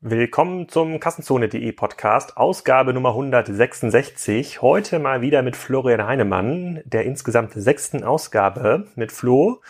[0.00, 4.62] Willkommen zum Kassenzone.de Podcast, Ausgabe Nummer 166.
[4.62, 9.60] Heute mal wieder mit Florian Heinemann, der insgesamt sechsten Ausgabe mit Flo.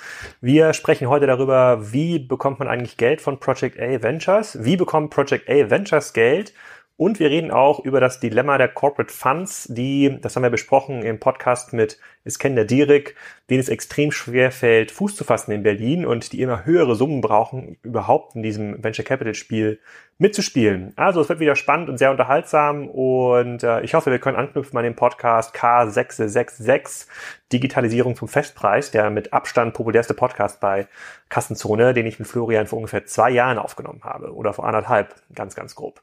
[0.43, 4.63] Wir sprechen heute darüber, wie bekommt man eigentlich Geld von Project A Ventures?
[4.63, 6.53] Wie bekommt Project A Ventures Geld?
[6.99, 11.03] Und wir reden auch über das Dilemma der Corporate Funds, die, das haben wir besprochen
[11.03, 13.15] im Podcast mit Iskender Dierik,
[13.49, 17.21] denen es extrem schwer fällt, Fuß zu fassen in Berlin und die immer höhere Summen
[17.21, 19.79] brauchen, überhaupt in diesem Venture Capital Spiel
[20.19, 20.93] mitzuspielen.
[20.97, 24.77] Also es wird wieder spannend und sehr unterhaltsam und äh, ich hoffe, wir können anknüpfen
[24.77, 27.07] an den Podcast K666
[27.53, 30.89] Digitalisierung zum Festpreis, der mit Abstand populärste Podcast bei
[31.29, 35.55] Kassenzone, den ich mit Florian vor ungefähr zwei Jahren aufgenommen habe oder vor anderthalb, ganz,
[35.55, 36.01] ganz grob.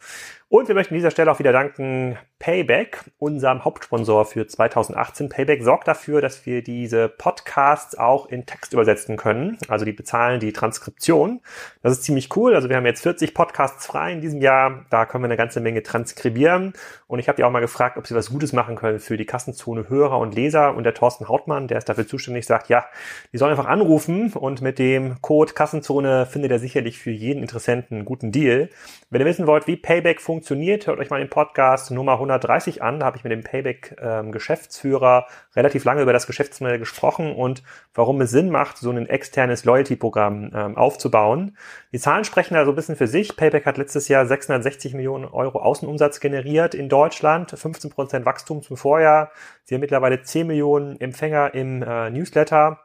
[0.55, 5.27] Und wir möchten an dieser Stelle auch wieder danken Payback, unserem Hauptsponsor für 2018.
[5.27, 9.58] Payback sorgt dafür, dass wir diese Podcasts auch in Text übersetzen können.
[9.68, 11.41] Also die bezahlen die Transkription.
[11.84, 12.55] Das ist ziemlich cool.
[12.55, 14.85] Also wir haben jetzt 40 Podcasts frei in diesem Jahr.
[14.91, 16.71] Da können wir eine ganze Menge transkribieren.
[17.08, 19.26] Und ich habe die auch mal gefragt, ob sie was Gutes machen können für die
[19.26, 20.74] Kassenzone Hörer und Leser.
[20.74, 22.85] Und der Thorsten Hautmann, der ist dafür zuständig, sagt, ja,
[23.34, 27.98] die sollen einfach anrufen und mit dem Code Kassenzone findet er sicherlich für jeden Interessenten
[27.98, 28.70] einen guten Deal.
[29.10, 32.99] Wenn ihr wissen wollt, wie Payback funktioniert, hört euch mal den Podcast Nummer 130 an.
[32.99, 38.21] Da habe ich mit dem Payback-Geschäftsführer ähm, relativ lange über das Geschäftsmodell gesprochen und warum
[38.21, 41.57] es Sinn macht, so ein externes Loyalty-Programm ähm, aufzubauen.
[41.91, 43.35] Die Zahlen sprechen da so ein bisschen für sich.
[43.35, 48.77] Payback hat letztes Jahr 660 Millionen Euro Außenumsatz generiert in Deutschland, 15 Prozent Wachstum zum
[48.77, 49.32] Vorjahr.
[49.63, 52.85] Sie haben mittlerweile 10 Millionen Empfänger im äh, Newsletter.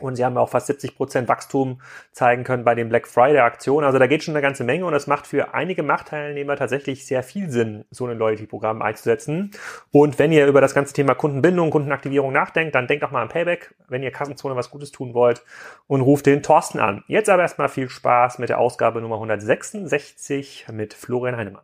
[0.00, 1.80] Und sie haben auch fast 70 Prozent Wachstum
[2.12, 3.86] zeigen können bei den Black Friday Aktionen.
[3.86, 7.22] Also da geht schon eine ganze Menge und es macht für einige Machtteilnehmer tatsächlich sehr
[7.22, 9.50] viel Sinn, so ein Loyalty-Programm einzusetzen.
[9.92, 13.28] Und wenn ihr über das ganze Thema Kundenbindung, Kundenaktivierung nachdenkt, dann denkt auch mal an
[13.28, 15.42] Payback, wenn ihr Kassenzone was Gutes tun wollt
[15.86, 17.04] und ruft den Thorsten an.
[17.06, 21.62] Jetzt aber erstmal viel Spaß mit der Ausgabe Nummer 166 mit Florian Heinemann.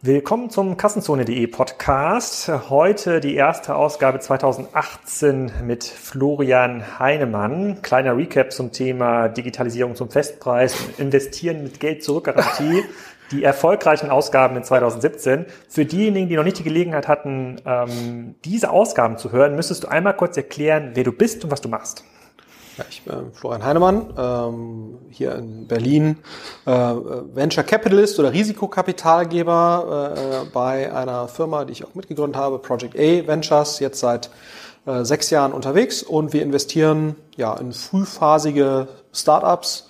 [0.00, 2.48] Willkommen zum Kassenzone.de Podcast.
[2.70, 7.82] Heute die erste Ausgabe 2018 mit Florian Heinemann.
[7.82, 12.84] Kleiner Recap zum Thema Digitalisierung zum Festpreis, Investieren mit Geld zurückgarantie.
[13.32, 15.46] Die erfolgreichen Ausgaben in 2017.
[15.68, 19.88] Für diejenigen, die noch nicht die Gelegenheit hatten, ähm, diese Ausgaben zu hören, müsstest du
[19.88, 22.04] einmal kurz erklären, wer du bist und was du machst.
[22.78, 26.18] Ja, ich bin Florian Heinemann, ähm, hier in Berlin
[26.64, 32.94] äh, Venture Capitalist oder Risikokapitalgeber äh, bei einer Firma, die ich auch mitgegründet habe, Project
[32.94, 34.30] A Ventures, jetzt seit
[34.86, 36.04] äh, sechs Jahren unterwegs.
[36.04, 39.88] Und wir investieren ja in frühphasige Startups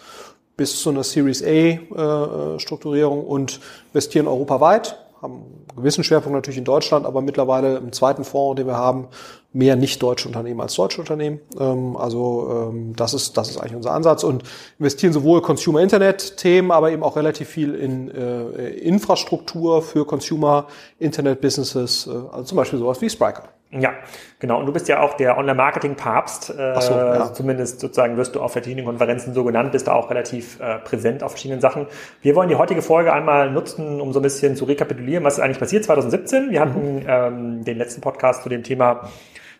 [0.57, 3.61] bis zu einer Series A äh, Strukturierung und
[3.93, 8.77] investieren europaweit haben gewissen Schwerpunkt natürlich in Deutschland, aber mittlerweile im zweiten Fonds, den wir
[8.77, 9.09] haben,
[9.53, 11.41] mehr nicht deutsche Unternehmen als deutsche Unternehmen.
[11.59, 14.43] Ähm, also ähm, das ist das ist eigentlich unser Ansatz und
[14.79, 20.67] investieren sowohl Consumer Internet Themen, aber eben auch relativ viel in äh, Infrastruktur für Consumer
[20.99, 23.58] Internet Businesses, äh, also zum Beispiel sowas wie Spriker.
[23.71, 23.93] Ja,
[24.39, 24.61] genau.
[24.61, 26.51] Und du bist ja auch der Online-Marketing-Papst.
[26.51, 27.11] Äh, so, ja.
[27.11, 30.79] also zumindest sozusagen wirst du auf verschiedenen Konferenzen so genannt, bist da auch relativ äh,
[30.79, 31.87] präsent auf verschiedenen Sachen.
[32.23, 35.41] Wir wollen die heutige Folge einmal nutzen, um so ein bisschen zu rekapitulieren, was ist
[35.41, 36.51] eigentlich passiert 2017.
[36.51, 37.05] Wir hatten mhm.
[37.07, 39.11] ähm, den letzten Podcast zu dem Thema,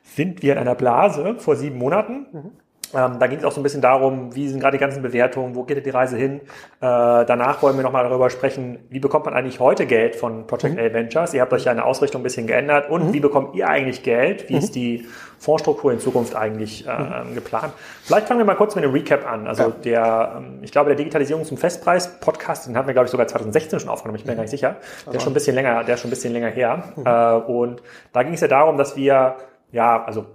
[0.03, 2.27] sind wir in einer Blase vor sieben Monaten?
[2.33, 2.51] Mhm.
[2.95, 5.55] Ähm, da ging es auch so ein bisschen darum, wie sind gerade die ganzen Bewertungen,
[5.55, 6.41] wo geht die Reise hin.
[6.41, 6.45] Äh,
[6.81, 10.81] danach wollen wir nochmal darüber sprechen, wie bekommt man eigentlich heute Geld von Project mhm.
[10.81, 11.35] A Ventures?
[11.35, 12.89] Ihr habt euch ja eine Ausrichtung ein bisschen geändert.
[12.91, 13.13] Und mhm.
[13.13, 14.49] wie bekommt ihr eigentlich Geld?
[14.49, 14.59] Wie mhm.
[14.59, 15.07] ist die
[15.39, 17.35] Fondsstruktur in Zukunft eigentlich äh, mhm.
[17.35, 17.73] geplant?
[18.03, 19.47] Vielleicht fangen wir mal kurz mit einem Recap an.
[19.47, 19.69] Also ja.
[19.85, 23.27] der, ähm, ich glaube, der Digitalisierung zum Festpreis Podcast, den hatten wir, glaube ich, sogar
[23.27, 24.77] 2016 schon aufgenommen, ich bin mir gar nicht sicher.
[25.07, 26.85] Der ist schon ein bisschen länger, der ist schon ein bisschen länger her.
[26.97, 27.07] Mhm.
[27.07, 27.83] Äh, und
[28.13, 29.37] da ging es ja darum, dass wir
[29.71, 30.27] ja, also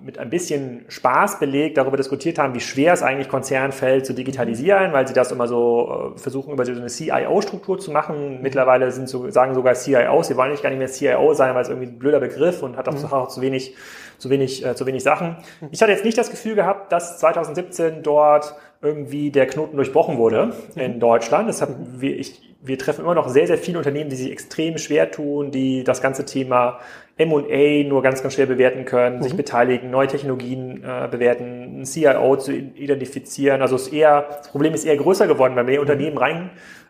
[0.00, 4.12] mit ein bisschen Spaß belegt darüber diskutiert haben, wie schwer es eigentlich Konzernen fällt zu
[4.12, 8.40] digitalisieren, weil sie das immer so äh, versuchen, über so eine CIO-Struktur zu machen.
[8.42, 11.62] Mittlerweile sind so, sagen sogar CIOs, sie wollen nicht gar nicht mehr CIO sein, weil
[11.62, 13.12] es irgendwie ein blöder Begriff und hat auch, mhm.
[13.12, 13.76] auch zu wenig,
[14.18, 15.36] zu wenig, äh, zu wenig Sachen.
[15.70, 20.52] Ich hatte jetzt nicht das Gefühl gehabt, dass 2017 dort irgendwie der Knoten durchbrochen wurde
[20.74, 20.80] mhm.
[20.80, 21.48] in Deutschland.
[21.48, 24.78] Das haben wir, ich, wir treffen immer noch sehr, sehr viele Unternehmen, die sich extrem
[24.78, 26.78] schwer tun, die das ganze Thema
[27.18, 29.22] M&A nur ganz, ganz schwer bewerten können, mhm.
[29.22, 33.60] sich beteiligen, neue Technologien äh, bewerten, ein CIO zu identifizieren.
[33.60, 35.80] Also es ist eher, das Problem ist eher größer geworden, weil mehr mhm.
[35.80, 36.16] Unternehmen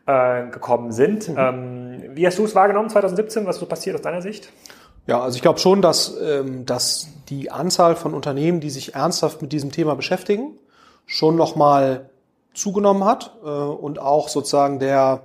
[0.07, 1.29] reingekommen äh, sind.
[1.29, 1.37] Mhm.
[1.39, 3.47] Ähm, wie hast du es wahrgenommen 2017?
[3.47, 4.53] Was ist so passiert aus deiner Sicht?
[5.07, 9.41] Ja, also ich glaube schon, dass, ähm, dass die Anzahl von Unternehmen, die sich ernsthaft
[9.41, 10.59] mit diesem Thema beschäftigen,
[11.07, 12.11] schon nochmal
[12.53, 15.23] zugenommen hat äh, und auch sozusagen der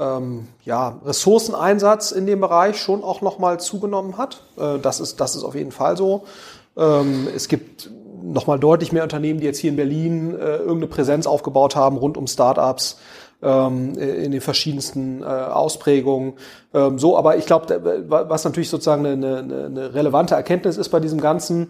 [0.00, 4.42] ähm, ja, Ressourceneinsatz in dem Bereich schon auch nochmal zugenommen hat.
[4.58, 6.24] Äh, das, ist, das ist auf jeden Fall so.
[6.76, 7.90] Ähm, es gibt
[8.22, 12.16] nochmal deutlich mehr Unternehmen, die jetzt hier in Berlin äh, irgendeine Präsenz aufgebaut haben rund
[12.16, 12.98] um Startups
[13.42, 16.34] ähm, in den verschiedensten äh, Ausprägungen.
[16.74, 21.00] Ähm, so, aber ich glaube, was natürlich sozusagen eine, eine, eine relevante Erkenntnis ist bei
[21.00, 21.68] diesem Ganzen,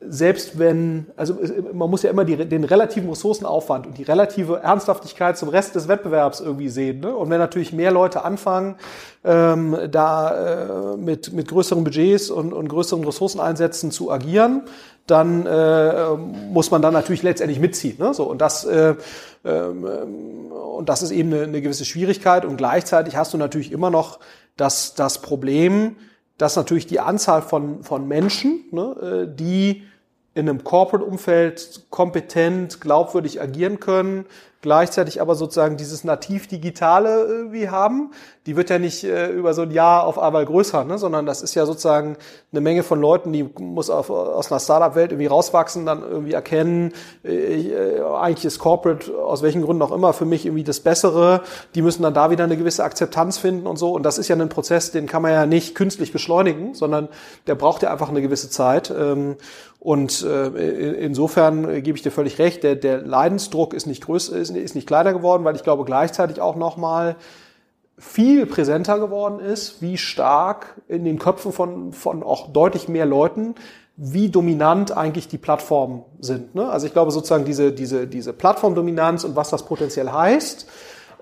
[0.00, 1.38] selbst wenn, also
[1.72, 5.88] man muss ja immer die, den relativen Ressourcenaufwand und die relative Ernsthaftigkeit zum Rest des
[5.88, 7.00] Wettbewerbs irgendwie sehen.
[7.00, 7.14] Ne?
[7.14, 8.76] Und wenn natürlich mehr Leute anfangen,
[9.24, 14.62] ähm, da äh, mit, mit größeren Budgets und, und größeren Ressourceneinsätzen zu agieren,
[15.06, 16.14] dann äh,
[16.50, 17.96] muss man dann natürlich letztendlich mitziehen.
[17.98, 18.12] Ne?
[18.12, 18.94] So, und, das, äh,
[19.44, 19.84] ähm,
[20.52, 22.44] und das ist eben eine, eine gewisse Schwierigkeit.
[22.44, 24.18] Und gleichzeitig hast du natürlich immer noch
[24.56, 25.96] das, das Problem,
[26.38, 29.84] dass natürlich die Anzahl von, von Menschen, ne, äh, die
[30.34, 34.26] in einem Corporate-Umfeld kompetent, glaubwürdig agieren können,
[34.66, 38.10] gleichzeitig aber sozusagen dieses nativ Digitale irgendwie haben.
[38.46, 40.98] Die wird ja nicht äh, über so ein Jahr auf einmal größer, ne?
[40.98, 42.16] sondern das ist ja sozusagen
[42.50, 46.94] eine Menge von Leuten, die muss auf, aus einer Startup-Welt irgendwie rauswachsen, dann irgendwie erkennen,
[47.24, 51.42] äh, äh, eigentlich ist Corporate aus welchen Gründen auch immer für mich irgendwie das Bessere.
[51.76, 53.92] Die müssen dann da wieder eine gewisse Akzeptanz finden und so.
[53.92, 57.08] Und das ist ja ein Prozess, den kann man ja nicht künstlich beschleunigen, sondern
[57.46, 58.90] der braucht ja einfach eine gewisse Zeit.
[58.90, 59.36] Ähm,
[59.86, 64.50] und äh, insofern gebe ich dir völlig recht, der, der Leidensdruck ist nicht größer, ist,
[64.50, 67.14] ist nicht kleiner geworden, weil ich glaube gleichzeitig auch nochmal
[67.96, 73.54] viel präsenter geworden ist, wie stark in den Köpfen von, von auch deutlich mehr Leuten,
[73.96, 76.56] wie dominant eigentlich die Plattformen sind.
[76.56, 76.68] Ne?
[76.68, 80.66] Also ich glaube sozusagen diese, diese, diese Plattformdominanz und was das potenziell heißt,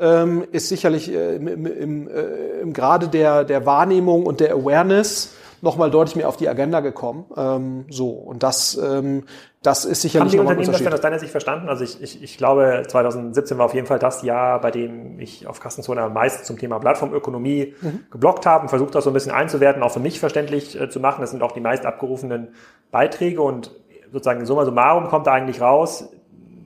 [0.00, 4.54] ähm, ist sicherlich äh, im, im, im, äh, im Grade der, der Wahrnehmung und der
[4.54, 5.34] Awareness
[5.64, 7.24] nochmal deutlich mehr auf die Agenda gekommen.
[7.36, 9.24] Ähm, so, und das, ähm,
[9.62, 11.68] das ist sicherlich Haben die Unternehmen das denn aus deiner Sicht verstanden?
[11.68, 15.46] Also ich, ich, ich glaube, 2017 war auf jeden Fall das Jahr, bei dem ich
[15.46, 18.00] auf Kassenzone am meisten zum Thema Plattformökonomie mhm.
[18.10, 21.00] geblockt habe und versucht, das so ein bisschen einzuwerten, auch für mich verständlich äh, zu
[21.00, 21.20] machen.
[21.20, 22.54] Das sind auch die meist abgerufenen
[22.90, 23.72] Beiträge und
[24.12, 26.10] sozusagen summa summarum kommt da eigentlich raus,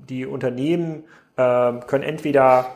[0.08, 1.04] die Unternehmen
[1.36, 2.66] äh, können entweder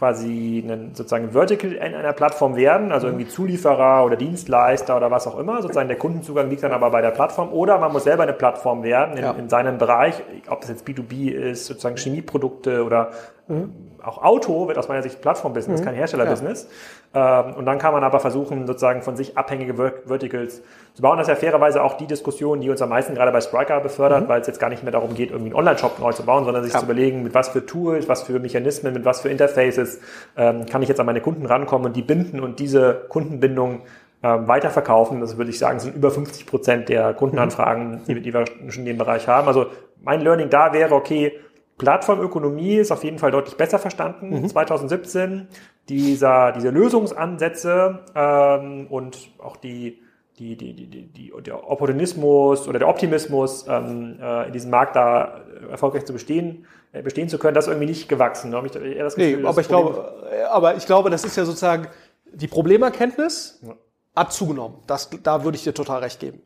[0.00, 5.26] quasi einen, sozusagen Vertical in einer Plattform werden, also irgendwie Zulieferer oder Dienstleister oder was
[5.26, 5.60] auch immer.
[5.60, 8.82] Sozusagen der Kundenzugang liegt dann aber bei der Plattform oder man muss selber eine Plattform
[8.82, 9.32] werden in, ja.
[9.32, 10.14] in seinem Bereich,
[10.48, 13.10] ob das jetzt B2B ist, sozusagen Chemieprodukte oder
[13.50, 13.72] mhm.
[14.02, 15.84] auch Auto wird aus meiner Sicht Plattform-Business, mhm.
[15.84, 16.68] kein Hersteller-Business.
[17.14, 17.46] Ja.
[17.48, 20.62] Ähm, und dann kann man aber versuchen, sozusagen von sich abhängige Verticals
[20.94, 21.18] zu bauen.
[21.18, 24.24] Das ist ja fairerweise auch die Diskussion, die uns am meisten gerade bei Spriker befördert,
[24.24, 24.28] mhm.
[24.28, 26.62] weil es jetzt gar nicht mehr darum geht, irgendwie einen Online-Shop neu zu bauen, sondern
[26.62, 26.78] sich ja.
[26.78, 30.00] zu überlegen, mit was für Tools, was für Mechanismen, mit was für Interfaces
[30.36, 33.82] ähm, kann ich jetzt an meine Kunden rankommen und die binden und diese Kundenbindung
[34.22, 35.20] ähm, weiterverkaufen.
[35.20, 38.04] Das würde ich sagen, sind über 50 Prozent der Kundenanfragen, mhm.
[38.06, 39.48] die, die wir schon in dem Bereich haben.
[39.48, 39.66] Also
[40.02, 41.38] mein Learning da wäre, okay,
[41.80, 44.42] Plattformökonomie ist auf jeden Fall deutlich besser verstanden.
[44.42, 44.48] Mhm.
[44.48, 45.48] 2017
[45.88, 49.98] dieser, diese Lösungsansätze ähm, und auch die,
[50.38, 55.40] die, die, die, die, der Opportunismus oder der Optimismus ähm, äh, in diesem Markt da
[55.70, 58.54] erfolgreich zu bestehen, äh, bestehen zu können, das ist irgendwie nicht gewachsen.
[58.54, 58.74] Habe ich
[59.14, 61.88] Gefühl, nee, aber ich glaube, aber ich glaube, das ist ja sozusagen
[62.32, 63.74] die Problemerkenntnis ja.
[64.14, 64.76] hat zugenommen.
[64.86, 66.42] Das, da würde ich dir total recht geben.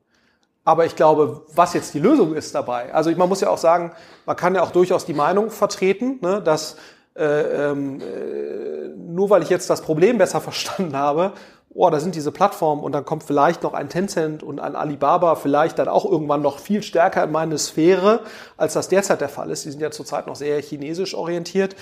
[0.65, 3.93] Aber ich glaube, was jetzt die Lösung ist dabei, also man muss ja auch sagen,
[4.25, 6.77] man kann ja auch durchaus die Meinung vertreten, ne, dass
[7.17, 11.33] äh, ähm, äh, nur weil ich jetzt das Problem besser verstanden habe,
[11.75, 15.35] oh, da sind diese Plattformen und dann kommt vielleicht noch ein Tencent und ein Alibaba
[15.35, 18.21] vielleicht dann auch irgendwann noch viel stärker in meine Sphäre,
[18.57, 19.65] als das derzeit der Fall ist.
[19.65, 21.75] Die sind ja zurzeit noch sehr chinesisch orientiert,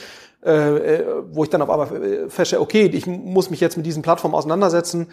[0.45, 3.87] äh, äh wo ich dann auf einmal äh, feststelle, okay, ich muss mich jetzt mit
[3.87, 5.09] diesen Plattformen auseinandersetzen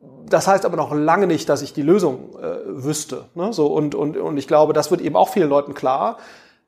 [0.00, 3.24] das heißt aber noch lange nicht, dass ich die Lösung äh, wüsste.
[3.34, 3.52] Ne?
[3.52, 6.18] So, und, und, und ich glaube, das wird eben auch vielen Leuten klar,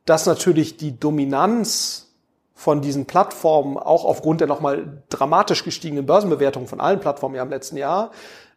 [0.04, 2.08] dass natürlich die Dominanz
[2.54, 7.50] von diesen Plattformen auch aufgrund der nochmal dramatisch gestiegenen Börsenbewertung von allen Plattformen ja im
[7.50, 8.10] letzten Jahr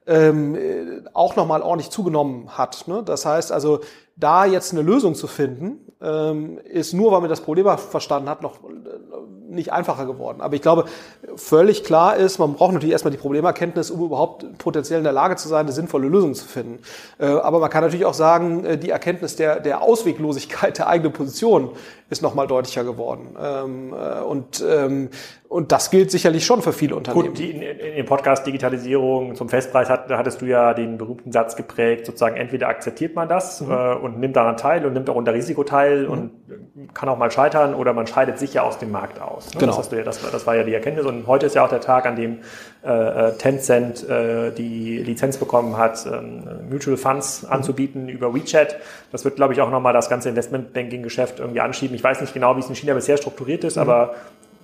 [0.06, 2.88] ähm, äh, auch nochmal ordentlich zugenommen hat.
[2.88, 3.04] Ne?
[3.06, 3.82] Das heißt also,
[4.16, 8.42] da jetzt eine Lösung zu finden, ähm, ist nur, weil man das Problem verstanden hat,
[8.42, 8.60] noch
[9.54, 10.42] nicht einfacher geworden.
[10.42, 10.86] Aber ich glaube,
[11.36, 15.36] völlig klar ist, man braucht natürlich erstmal die Problemerkenntnis, um überhaupt potenziell in der Lage
[15.36, 16.80] zu sein, eine sinnvolle Lösung zu finden.
[17.20, 21.14] Äh, aber man kann natürlich auch sagen, äh, die Erkenntnis der, der Ausweglosigkeit der eigenen
[21.14, 21.70] Position
[22.10, 23.36] ist nochmal deutlicher geworden.
[23.42, 25.10] Ähm, äh, und, ähm,
[25.48, 27.28] und das gilt sicherlich schon für viele Unternehmen.
[27.28, 31.32] Gut, die, in, in dem Podcast Digitalisierung zum Festpreis hat, hattest du ja den berühmten
[31.32, 33.72] Satz geprägt, sozusagen entweder akzeptiert man das mhm.
[34.04, 36.10] Und nimmt daran teil und nimmt auch unter Risiko teil mhm.
[36.10, 36.32] und
[36.94, 39.54] kann auch mal scheitern oder man scheidet sich ja aus dem Markt aus.
[39.54, 39.60] Ne?
[39.62, 39.78] Genau.
[39.78, 42.06] Das, ja, das, das, war ja die Erkenntnis und heute ist ja auch der Tag,
[42.06, 42.40] an dem
[42.84, 47.52] äh, äh Tencent äh, die Lizenz bekommen hat, ähm, Mutual Funds mhm.
[47.52, 48.78] anzubieten über WeChat.
[49.12, 51.96] Das wird, glaube ich, auch nochmal das ganze Investmentbanking-Geschäft irgendwie anschieben.
[51.96, 53.84] Ich weiß nicht genau, wie es in China bisher strukturiert ist, mhm.
[53.84, 54.16] aber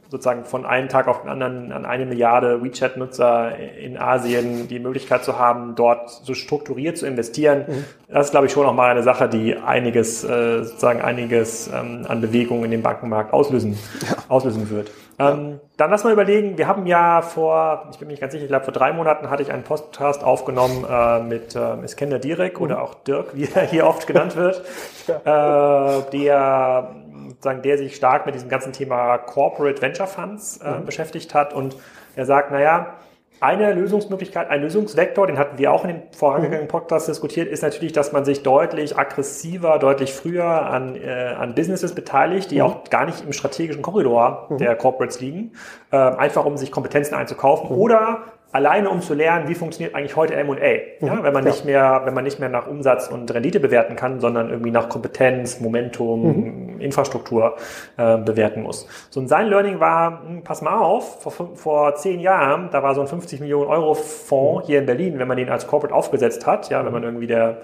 [0.09, 5.23] sozusagen von einem Tag auf den anderen an eine Milliarde WeChat-Nutzer in Asien die Möglichkeit
[5.23, 7.85] zu haben, dort so strukturiert zu investieren, mhm.
[8.07, 12.05] das ist, glaube ich, schon noch mal eine Sache, die einiges, äh, sozusagen einiges ähm,
[12.07, 14.17] an Bewegung in dem Bankenmarkt auslösen, ja.
[14.27, 14.91] auslösen wird.
[15.19, 18.43] Ähm, dann lass mal überlegen, wir haben ja vor, ich bin mir nicht ganz sicher,
[18.43, 22.57] ich glaube vor drei Monaten hatte ich einen Podcast aufgenommen äh, mit äh, Iskender Direk
[22.57, 22.65] mhm.
[22.65, 24.62] oder auch Dirk, wie er hier oft genannt wird,
[25.07, 26.95] äh, der
[27.29, 30.86] sozusagen, der sich stark mit diesem ganzen Thema Corporate Venture Funds äh, mhm.
[30.86, 31.77] beschäftigt hat und
[32.17, 32.95] er sagt, naja,
[33.41, 36.69] eine Lösungsmöglichkeit, ein Lösungsvektor, den hatten wir auch in dem vorangegangenen mhm.
[36.69, 41.96] Podcast diskutiert, ist natürlich, dass man sich deutlich aggressiver, deutlich früher an, äh, an Businesses
[41.96, 42.62] beteiligt, die mhm.
[42.62, 44.58] auch gar nicht im strategischen Korridor mhm.
[44.58, 45.53] der Corporates liegen,
[45.91, 47.81] äh, einfach um sich Kompetenzen einzukaufen mhm.
[47.81, 51.24] oder alleine um zu lernen, wie funktioniert eigentlich heute M&A, ja, mhm.
[51.24, 51.51] wenn man ja.
[51.51, 54.89] nicht mehr, wenn man nicht mehr nach Umsatz und Rendite bewerten kann, sondern irgendwie nach
[54.89, 56.82] Kompetenz, Momentum, mhm.
[56.82, 57.56] Infrastruktur
[57.98, 58.88] äh, bewerten muss.
[59.10, 62.96] So und sein Learning war, hm, pass mal auf, vor, vor zehn Jahren, da war
[62.96, 64.68] so ein 50 Millionen Euro Fonds mhm.
[64.68, 67.62] hier in Berlin, wenn man den als Corporate aufgesetzt hat, ja, wenn man irgendwie der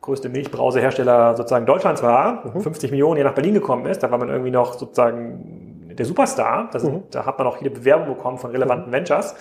[0.00, 2.94] größte Milchbrausehersteller sozusagen Deutschlands war, 50 mhm.
[2.94, 6.68] Millionen hier nach Berlin gekommen ist, da war man irgendwie noch sozusagen der Superstar.
[6.72, 7.04] Das, mhm.
[7.10, 8.92] Da hat man auch viele Bewerbungen bekommen von relevanten mhm.
[8.92, 9.34] Ventures.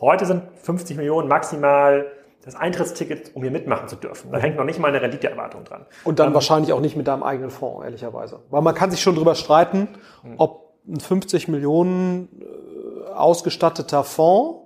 [0.00, 2.06] Heute sind 50 Millionen maximal
[2.44, 4.30] das Eintrittsticket, um hier mitmachen zu dürfen.
[4.32, 5.86] Da hängt noch nicht mal eine Renditeerwartung dran.
[6.04, 8.40] Und dann ähm, wahrscheinlich auch nicht mit deinem eigenen Fonds, ehrlicherweise.
[8.50, 9.88] Weil man kann sich schon drüber streiten,
[10.22, 10.34] hm.
[10.38, 14.60] ob ein 50 Millionen äh, ausgestatteter Fonds,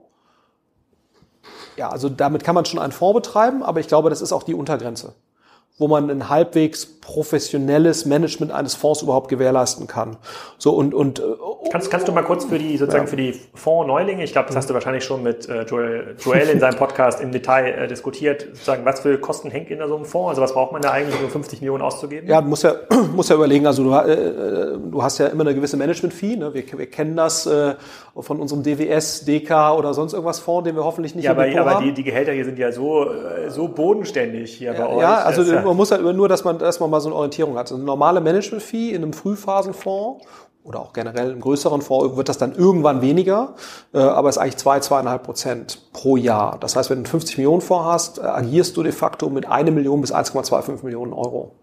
[1.76, 4.42] ja, also damit kann man schon einen Fonds betreiben, aber ich glaube, das ist auch
[4.42, 5.14] die Untergrenze
[5.78, 10.16] wo man ein halbwegs professionelles Management eines Fonds überhaupt gewährleisten kann.
[10.56, 11.22] So und und äh,
[11.70, 13.10] kannst kannst du mal kurz für die sozusagen ja.
[13.10, 16.60] für die Fondsneulinge, ich glaube, das hast du wahrscheinlich schon mit äh, Joel, Joel in
[16.60, 20.30] seinem Podcast im Detail äh, diskutiert, sozusagen, was für Kosten hängt in so einem Fonds?
[20.30, 22.28] Also was braucht man da eigentlich, um 50 Millionen auszugeben?
[22.28, 22.74] Ja, du musst ja
[23.14, 23.66] musst ja überlegen.
[23.66, 26.36] Also du, äh, du hast ja immer eine gewisse Management-Fee.
[26.36, 26.54] Ne?
[26.54, 27.74] Wir, wir kennen das äh,
[28.16, 31.82] von unserem DWS, DK oder sonst irgendwas Fonds, den wir hoffentlich nicht ja, aber, aber
[31.82, 35.00] die, die Gehälter hier sind ja so äh, so bodenständig hier ja, bei euch.
[35.00, 37.62] Ja, also man muss halt nur, dass man, dass man mal so eine Orientierung hat.
[37.62, 40.22] Also eine normale Management-Fee in einem Frühphasenfonds
[40.64, 43.54] oder auch generell im größeren Fonds wird das dann irgendwann weniger,
[43.94, 46.58] äh, aber es ist eigentlich zwei, zweieinhalb Prozent pro Jahr.
[46.60, 49.48] Das heißt, wenn du einen 50 Millionen Fonds hast, äh, agierst du de facto mit
[49.48, 51.56] eine Million bis 1,25 Millionen Euro.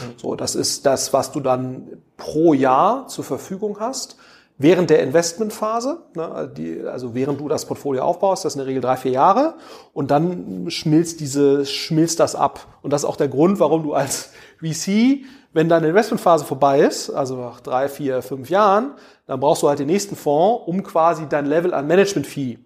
[0.00, 0.18] Mhm.
[0.18, 4.18] So, das ist das, was du dann pro Jahr zur Verfügung hast
[4.56, 8.60] während der Investmentphase, ne, also, die, also während du das Portfolio aufbaust, das ist in
[8.60, 9.54] der Regel drei, vier Jahre,
[9.92, 12.66] und dann schmilzt diese, schmilzt das ab.
[12.82, 17.10] Und das ist auch der Grund, warum du als VC, wenn deine Investmentphase vorbei ist,
[17.10, 18.94] also nach drei, vier, fünf Jahren,
[19.26, 22.58] dann brauchst du halt den nächsten Fonds, um quasi dein Level an Management Fee.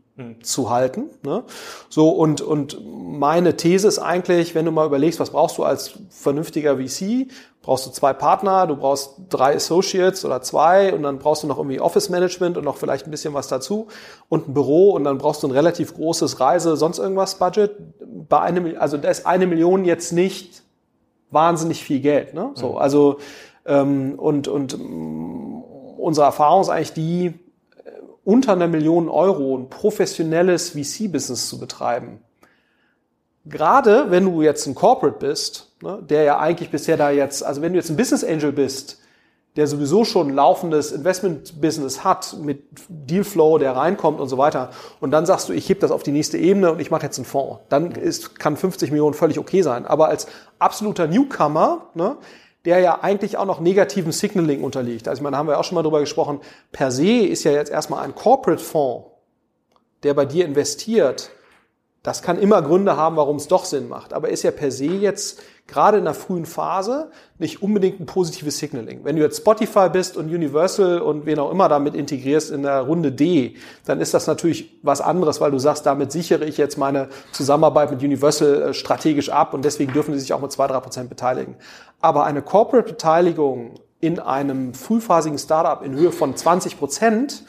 [0.42, 1.04] Zu halten.
[1.22, 1.44] Ne?
[1.88, 5.94] So und und meine These ist eigentlich, wenn du mal überlegst, was brauchst du als
[6.10, 7.28] vernünftiger VC,
[7.62, 11.58] brauchst du zwei Partner, du brauchst drei Associates oder zwei und dann brauchst du noch
[11.58, 13.88] irgendwie Office Management und noch vielleicht ein bisschen was dazu
[14.28, 17.76] und ein Büro und dann brauchst du ein relativ großes Reise, sonst irgendwas Budget.
[18.28, 20.62] Bei einem, also da ist eine Million jetzt nicht
[21.30, 22.34] wahnsinnig viel Geld.
[22.34, 22.50] Ne?
[22.54, 22.78] So, mhm.
[22.78, 23.18] also
[23.66, 25.62] ähm, und und mm,
[25.98, 27.34] unsere Erfahrung ist eigentlich die,
[28.28, 32.20] unter einer Million Euro ein professionelles VC-Business zu betreiben.
[33.46, 37.62] Gerade wenn du jetzt ein Corporate bist, ne, der ja eigentlich bisher da jetzt, also
[37.62, 38.98] wenn du jetzt ein Business Angel bist,
[39.56, 45.10] der sowieso schon ein laufendes Investment-Business hat mit Dealflow, der reinkommt und so weiter, und
[45.10, 47.24] dann sagst du, ich heb das auf die nächste Ebene und ich mache jetzt einen
[47.24, 49.86] Fonds, dann ist, kann 50 Millionen völlig okay sein.
[49.86, 50.26] Aber als
[50.58, 52.18] absoluter Newcomer, ne,
[52.64, 55.08] der ja eigentlich auch noch negativen Signaling unterliegt.
[55.08, 56.40] Also ich meine, da haben wir auch schon mal drüber gesprochen,
[56.72, 59.06] per se ist ja jetzt erstmal ein Corporate-Fonds,
[60.02, 61.30] der bei dir investiert,
[62.08, 64.86] das kann immer Gründe haben, warum es doch Sinn macht, aber ist ja per se
[64.86, 69.04] jetzt gerade in der frühen Phase nicht unbedingt ein positives Signaling.
[69.04, 72.80] Wenn du jetzt Spotify bist und Universal und wen auch immer damit integrierst in der
[72.80, 76.78] Runde D, dann ist das natürlich was anderes, weil du sagst, damit sichere ich jetzt
[76.78, 80.66] meine Zusammenarbeit mit Universal äh, strategisch ab und deswegen dürfen sie sich auch mit zwei
[80.66, 81.56] drei Prozent beteiligen.
[82.00, 87.44] Aber eine Corporate-Beteiligung in einem frühphasigen Startup in Höhe von 20 Prozent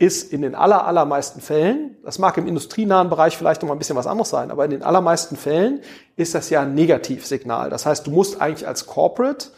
[0.00, 3.78] ist in den aller, allermeisten Fällen, das mag im industrienahen Bereich vielleicht noch mal ein
[3.78, 5.82] bisschen was anderes sein, aber in den allermeisten Fällen
[6.16, 7.68] ist das ja ein Negativsignal.
[7.68, 9.48] Das heißt, du musst eigentlich als Corporate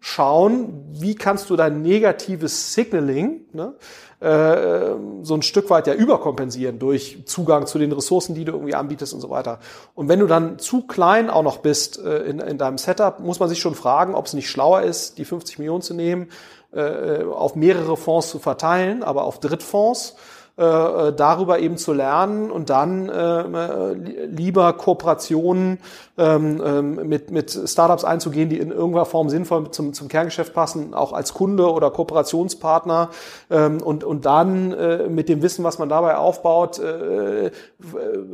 [0.00, 3.74] schauen, wie kannst du dein negatives Signaling ne,
[4.18, 8.74] äh, so ein Stück weit ja überkompensieren durch Zugang zu den Ressourcen, die du irgendwie
[8.74, 9.60] anbietest und so weiter.
[9.94, 13.38] Und wenn du dann zu klein auch noch bist äh, in, in deinem Setup, muss
[13.38, 16.28] man sich schon fragen, ob es nicht schlauer ist, die 50 Millionen zu nehmen,
[16.74, 20.16] auf mehrere Fonds zu verteilen, aber auf Drittfonds
[20.56, 23.92] äh, darüber eben zu lernen und dann äh,
[24.26, 25.78] lieber Kooperationen
[26.16, 30.94] ähm, ähm, mit, mit Startups einzugehen, die in irgendeiner Form sinnvoll zum, zum Kerngeschäft passen,
[30.94, 33.10] auch als Kunde oder Kooperationspartner
[33.50, 37.50] ähm, und, und dann äh, mit dem Wissen, was man dabei aufbaut, äh,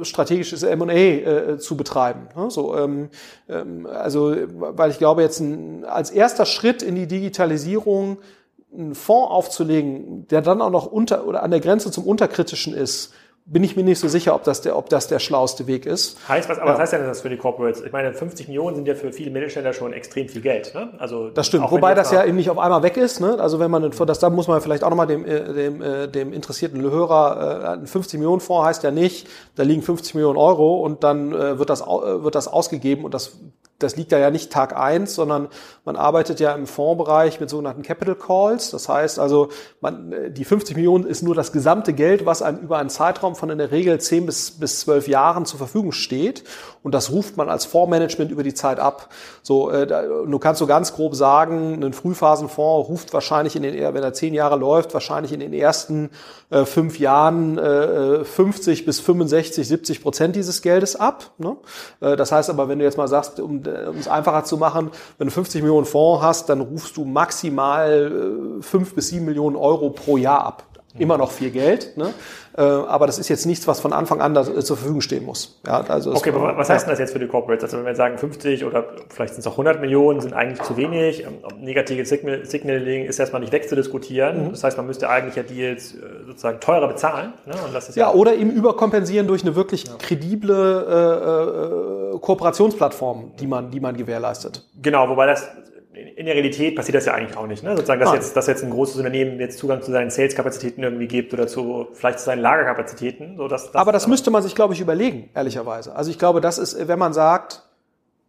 [0.02, 2.28] strategisches M&A äh, zu betreiben.
[2.48, 3.08] So, ähm,
[3.48, 8.18] ähm, also, weil ich glaube, jetzt ein, als erster Schritt in die Digitalisierung
[8.72, 13.12] einen Fonds aufzulegen, der dann auch noch unter oder an der Grenze zum Unterkritischen ist,
[13.46, 16.16] bin ich mir nicht so sicher, ob das der, ob das der schlauste Weg ist.
[16.28, 16.74] Heißt was, aber ja.
[16.74, 17.82] was heißt denn das für die Corporates?
[17.82, 20.72] Ich meine, 50 Millionen sind ja für viele Mittelständler schon extrem viel Geld.
[20.74, 20.90] Ne?
[20.98, 21.68] Also das stimmt.
[21.70, 23.20] Wobei das ja eben nicht auf einmal weg ist.
[23.20, 23.38] Ne?
[23.40, 26.32] Also wenn man das, da muss man vielleicht auch nochmal dem, äh, dem, äh, dem
[26.32, 30.76] interessierten Hörer, äh, ein 50 Millionen Fonds heißt ja nicht, da liegen 50 Millionen Euro
[30.84, 33.38] und dann wird das, wird das ausgegeben und das
[33.82, 35.48] das liegt da ja nicht Tag eins, sondern
[35.84, 38.70] man arbeitet ja im Fondsbereich mit sogenannten Capital Calls.
[38.70, 39.48] Das heißt also,
[39.80, 43.50] man, die 50 Millionen ist nur das gesamte Geld, was einem über einen Zeitraum von
[43.50, 46.44] in der Regel 10 bis, bis 12 Jahren zur Verfügung steht.
[46.82, 49.08] Und das ruft man als Fondsmanagement über die Zeit ab.
[49.42, 54.02] So, äh, du kannst so ganz grob sagen, ein Frühphasenfonds ruft wahrscheinlich in den, wenn
[54.02, 56.10] er 10 Jahre läuft, wahrscheinlich in den ersten
[56.50, 61.32] äh, fünf Jahren äh, 50 bis 65, 70 Prozent dieses Geldes ab.
[61.38, 61.56] Ne?
[62.00, 64.90] Äh, das heißt aber, wenn du jetzt mal sagst, um um es einfacher zu machen,
[65.18, 69.56] wenn du 50 Millionen Fonds hast, dann rufst du maximal äh, 5 bis 7 Millionen
[69.56, 70.64] Euro pro Jahr ab.
[70.98, 72.12] Immer noch viel Geld, ne?
[72.60, 75.24] Äh, aber das ist jetzt nichts, was von Anfang an da, äh, zur Verfügung stehen
[75.24, 75.58] muss.
[75.66, 77.64] Ja, also okay, aber was heißt denn das jetzt für die Corporates?
[77.64, 80.76] Also wenn wir sagen 50 oder vielleicht sind es auch 100 Millionen, sind eigentlich zu
[80.76, 81.24] wenig.
[81.24, 84.48] Ähm, negative Signal, Signaling ist erstmal nicht wegzudiskutieren.
[84.48, 84.50] Mhm.
[84.50, 87.32] Das heißt, man müsste eigentlich ja Deals äh, sozusagen teurer bezahlen.
[87.46, 87.54] Ne?
[87.54, 89.94] Ja, ja, oder eben überkompensieren durch eine wirklich ja.
[89.98, 94.66] kredible äh, Kooperationsplattform, die man, die man gewährleistet.
[94.82, 95.48] Genau, wobei das
[96.20, 97.62] in der Realität passiert das ja eigentlich auch nicht.
[97.62, 97.70] Ne?
[97.70, 101.32] Sozusagen, dass jetzt, dass jetzt ein großes Unternehmen jetzt Zugang zu seinen Sales-Kapazitäten irgendwie gibt
[101.32, 103.38] oder zu vielleicht zu seinen Lagerkapazitäten.
[103.38, 105.96] So dass, das aber das müsste man sich, glaube ich, überlegen, ehrlicherweise.
[105.96, 107.62] Also ich glaube, das ist, wenn man sagt,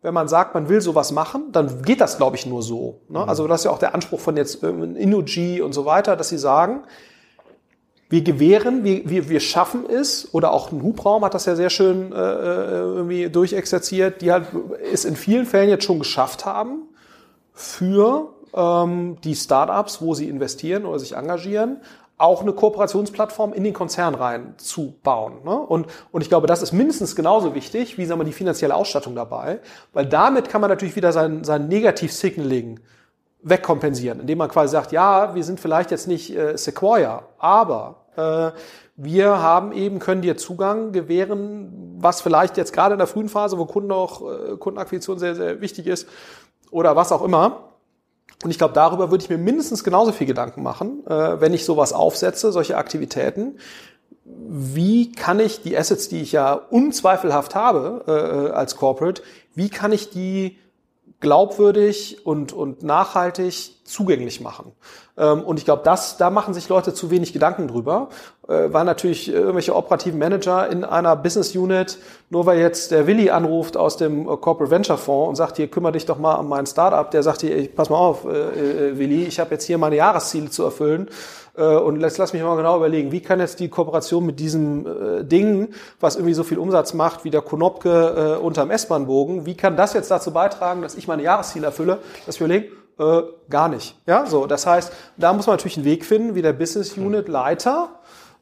[0.04, 3.02] wenn man sagt, man will sowas machen, dann geht das, glaube ich, nur so.
[3.10, 3.20] Ne?
[3.20, 3.30] Mhm.
[3.30, 6.38] Also das ist ja auch der Anspruch von jetzt Inuji und so weiter, dass sie
[6.38, 6.84] sagen,
[8.08, 11.70] wir gewähren, wir, wir, wir schaffen es, oder auch ein Hubraum hat das ja sehr
[11.70, 14.46] schön äh, äh irgendwie durchexerziert, die halt
[14.94, 16.88] es in vielen Fällen jetzt schon geschafft haben,
[17.54, 21.82] für ähm, die Startups, wo sie investieren oder sich engagieren,
[22.22, 25.44] auch eine Kooperationsplattform in den Konzern rein zu bauen.
[25.44, 25.58] Ne?
[25.58, 29.16] Und, und ich glaube, das ist mindestens genauso wichtig wie sagen wir, die finanzielle Ausstattung
[29.16, 29.60] dabei,
[29.92, 32.80] weil damit kann man natürlich wieder sein, sein Negativ-Signaling
[33.42, 38.52] wegkompensieren, indem man quasi sagt, ja, wir sind vielleicht jetzt nicht äh, Sequoia, aber äh,
[38.96, 43.58] wir haben eben, können dir Zugang gewähren, was vielleicht jetzt gerade in der frühen Phase,
[43.58, 46.08] wo Kunden auch, äh, Kundenakquisition sehr, sehr wichtig ist,
[46.72, 47.70] oder was auch immer.
[48.44, 51.64] Und ich glaube, darüber würde ich mir mindestens genauso viel Gedanken machen, äh, wenn ich
[51.64, 53.60] sowas aufsetze, solche Aktivitäten.
[54.26, 59.22] Wie kann ich die Assets, die ich ja unzweifelhaft habe äh, als Corporate,
[59.54, 60.58] wie kann ich die
[61.22, 64.74] glaubwürdig und, und nachhaltig zugänglich machen.
[65.22, 68.10] Ähm, und ich glaube, das, da machen sich Leute zu wenig Gedanken drüber,
[68.48, 72.00] äh, weil natürlich irgendwelche operativen Manager in einer Business Unit,
[72.32, 75.68] nur weil jetzt der Willi anruft aus dem äh, Corporate Venture Fonds und sagt, hier
[75.68, 79.26] kümmere dich doch mal um mein Startup, der sagt hier, pass mal auf, äh, Willi,
[79.26, 81.08] ich habe jetzt hier meine Jahresziele zu erfüllen.
[81.54, 85.24] Und lass, lass mich mal genau überlegen, wie kann jetzt die Kooperation mit diesem äh,
[85.26, 85.68] Ding,
[86.00, 89.94] was irgendwie so viel Umsatz macht wie der Konopke äh, unterm S-Bahn-Bogen, wie kann das
[89.94, 93.98] jetzt dazu beitragen, dass ich meine Jahresziele erfülle, dass wir überlegen, äh, gar nicht.
[94.06, 94.46] Ja, so.
[94.46, 97.90] Das heißt, da muss man natürlich einen Weg finden, wie der Business Unit Leiter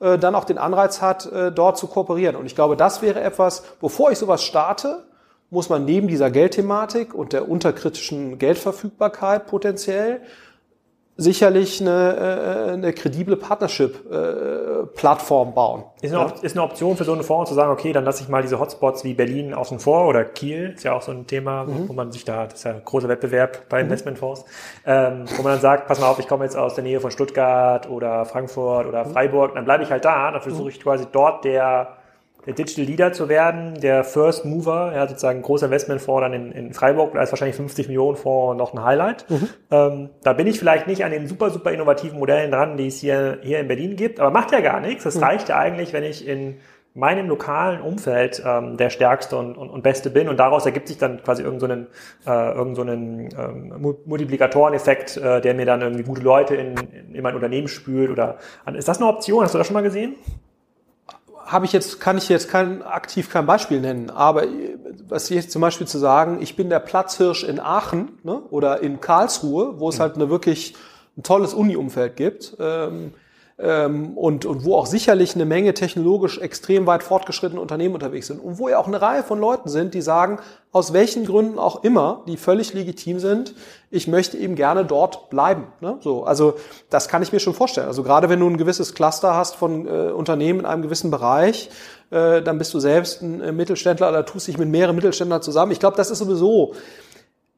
[0.01, 2.35] äh, dann auch den Anreiz hat, äh, dort zu kooperieren.
[2.35, 5.05] Und ich glaube, das wäre etwas, bevor ich sowas starte,
[5.49, 10.21] muss man neben dieser Geldthematik und der unterkritischen Geldverfügbarkeit potenziell
[11.19, 15.83] sicherlich eine, äh, eine kredible Partnership-Plattform bauen.
[16.01, 16.33] Ist eine, ja?
[16.41, 18.57] ist eine Option für so einen Fonds zu sagen, okay, dann lasse ich mal diese
[18.57, 21.89] Hotspots wie Berlin außen vor oder Kiel, ist ja auch so ein Thema, mhm.
[21.89, 23.89] wo man sich da, das ist ja ein großer Wettbewerb bei mhm.
[23.89, 24.45] Investmentfonds,
[24.85, 27.11] ähm, wo man dann sagt, pass mal auf, ich komme jetzt aus der Nähe von
[27.11, 29.11] Stuttgart oder Frankfurt oder mhm.
[29.11, 31.98] Freiburg, dann bleibe ich halt da, dann versuche ich quasi dort der
[32.49, 36.51] der Digital Leader zu werden, der First Mover, ja, sozusagen ein großer Investmentfonds dann in,
[36.51, 39.29] in Freiburg, da ist wahrscheinlich 50 Millionen Fonds noch ein Highlight.
[39.29, 39.49] Mhm.
[39.69, 42.99] Ähm, da bin ich vielleicht nicht an den super, super innovativen Modellen dran, die es
[42.99, 45.03] hier, hier in Berlin gibt, aber macht ja gar nichts.
[45.03, 45.23] Das mhm.
[45.23, 46.57] reicht ja eigentlich, wenn ich in
[46.95, 50.97] meinem lokalen Umfeld ähm, der stärkste und, und, und beste bin und daraus ergibt sich
[50.97, 51.87] dann quasi irgendeinen
[52.25, 56.75] so äh, irgend so einen ähm, Multiplikatoreneffekt, äh, der mir dann irgendwie gute Leute in,
[57.13, 58.37] in mein Unternehmen spült oder
[58.73, 59.43] ist das eine Option?
[59.43, 60.15] Hast du das schon mal gesehen?
[61.51, 64.43] Habe ich jetzt, kann ich jetzt kein, aktiv kein Beispiel nennen, aber
[65.07, 69.01] was jetzt zum Beispiel zu sagen, ich bin der Platzhirsch in Aachen ne, oder in
[69.01, 70.01] Karlsruhe, wo es mhm.
[70.01, 70.75] halt eine wirklich
[71.17, 73.13] ein tolles Uni-Umfeld gibt, ähm,
[73.61, 78.39] ähm, und, und wo auch sicherlich eine Menge technologisch extrem weit fortgeschrittene Unternehmen unterwegs sind
[78.39, 80.39] und wo ja auch eine Reihe von Leuten sind, die sagen,
[80.71, 83.53] aus welchen Gründen auch immer, die völlig legitim sind,
[83.91, 85.67] ich möchte eben gerne dort bleiben.
[85.81, 85.97] Ne?
[85.99, 86.53] So, also
[86.89, 87.87] das kann ich mir schon vorstellen.
[87.87, 91.69] Also gerade wenn du ein gewisses Cluster hast von äh, Unternehmen in einem gewissen Bereich,
[92.11, 95.73] äh, dann bist du selbst ein äh, Mittelständler oder tust dich mit mehreren Mittelständlern zusammen.
[95.73, 96.75] Ich glaube, das ist sowieso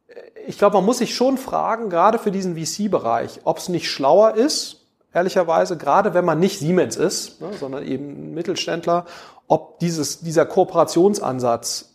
[0.07, 0.13] äh,
[0.47, 4.33] ich glaube, man muss sich schon fragen, gerade für diesen VC-Bereich, ob es nicht schlauer
[4.33, 4.81] ist,
[5.13, 9.06] ehrlicherweise, gerade wenn man nicht Siemens ist, ne, sondern eben Mittelständler,
[9.47, 11.89] ob dieses, dieser Kooperationsansatz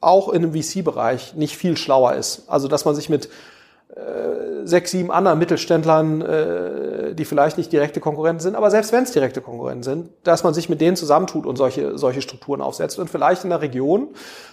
[0.00, 2.48] auch in einem VC-Bereich nicht viel schlauer ist.
[2.48, 3.28] Also dass man sich mit
[4.64, 9.12] sechs, sieben anderen Mittelständlern, äh, die vielleicht nicht direkte Konkurrenten sind, aber selbst wenn es
[9.12, 13.10] direkte Konkurrenten sind, dass man sich mit denen zusammentut und solche, solche Strukturen aufsetzt und
[13.10, 14.08] vielleicht in der Region.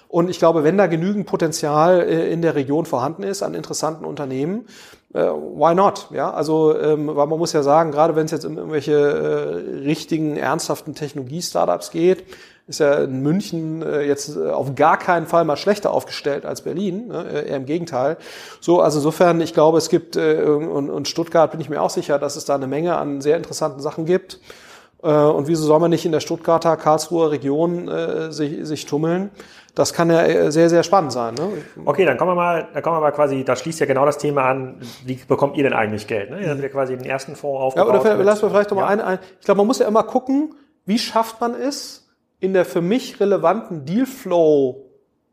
[0.07, 4.05] Und ich glaube, wenn da genügend Potenzial äh, in der Region vorhanden ist an interessanten
[4.05, 4.65] Unternehmen,
[5.13, 6.09] äh, why not?
[6.11, 9.79] Ja, also ähm, weil man muss ja sagen, gerade wenn es jetzt um irgendwelche äh,
[9.85, 12.25] richtigen, ernsthaften Technologie-Startups geht,
[12.69, 16.61] ist ja in München äh, jetzt äh, auf gar keinen Fall mal schlechter aufgestellt als
[16.61, 17.25] Berlin, ne?
[17.27, 18.17] Äh, eher im Gegenteil.
[18.61, 22.19] So, also insofern, ich glaube, es gibt und, und Stuttgart bin ich mir auch sicher,
[22.19, 24.39] dass es da eine Menge an sehr interessanten Sachen gibt.
[25.01, 29.31] Und wieso soll man nicht in der Stuttgarter, Karlsruher Region äh, sich, sich tummeln?
[29.75, 31.35] das kann ja sehr, sehr spannend sein.
[31.35, 31.49] Ne?
[31.85, 34.17] Okay, dann kommen wir mal, dann kommen wir mal quasi, da schließt ja genau das
[34.17, 36.31] Thema an, wie bekommt ihr denn eigentlich Geld?
[36.31, 36.41] Ne?
[36.41, 38.03] Ihr habt ja quasi den ersten Fonds aufgebaut.
[38.03, 38.89] Ja, oder lassen wir vielleicht noch mal ja.
[38.89, 40.55] ein, ein, ich glaube, man muss ja immer gucken,
[40.85, 41.98] wie schafft man es,
[42.39, 44.85] in der für mich relevanten Dealflow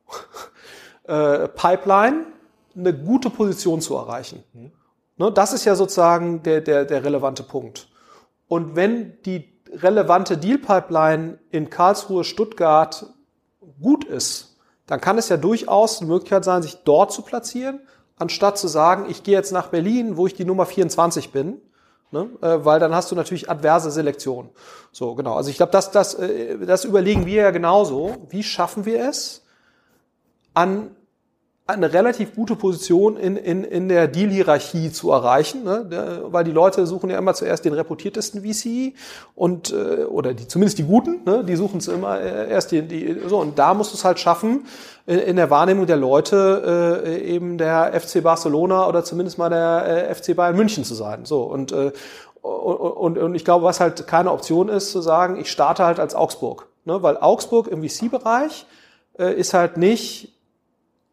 [1.05, 2.27] äh, Pipeline
[2.75, 4.43] eine gute Position zu erreichen.
[4.53, 4.73] Mhm.
[5.19, 7.89] Ne, das ist ja sozusagen der, der, der relevante Punkt.
[8.49, 13.07] Und wenn die relevante Deal Pipeline in Karlsruhe, Stuttgart,
[13.81, 17.81] gut ist, dann kann es ja durchaus eine Möglichkeit sein, sich dort zu platzieren,
[18.17, 21.61] anstatt zu sagen, ich gehe jetzt nach Berlin, wo ich die Nummer 24 bin,
[22.11, 22.29] ne?
[22.41, 24.51] äh, weil dann hast du natürlich adverse Selektion.
[24.93, 25.35] So, genau.
[25.35, 28.17] Also ich glaube, das, das, äh, das überlegen wir ja genauso.
[28.29, 29.43] Wie schaffen wir es,
[30.55, 30.97] an
[31.69, 36.23] eine relativ gute Position in, in, in der Deal-Hierarchie zu erreichen, ne?
[36.29, 38.95] weil die Leute suchen ja immer zuerst den reputiertesten VC
[39.35, 41.43] und äh, oder die zumindest die guten, ne?
[41.43, 44.21] die suchen es immer äh, erst die, die so und da musst du es halt
[44.21, 44.67] schaffen
[45.07, 50.15] in, der Wahrnehmung der Leute äh, eben der FC Barcelona oder zumindest mal der äh,
[50.15, 51.25] FC Bayern München zu sein.
[51.25, 51.93] So und äh,
[52.43, 56.15] und, und ich glaube, was halt keine Option ist, zu sagen, ich starte halt als
[56.15, 57.03] Augsburg, ne?
[57.03, 58.67] weil Augsburg im VC-Bereich
[59.19, 60.33] äh, ist halt nicht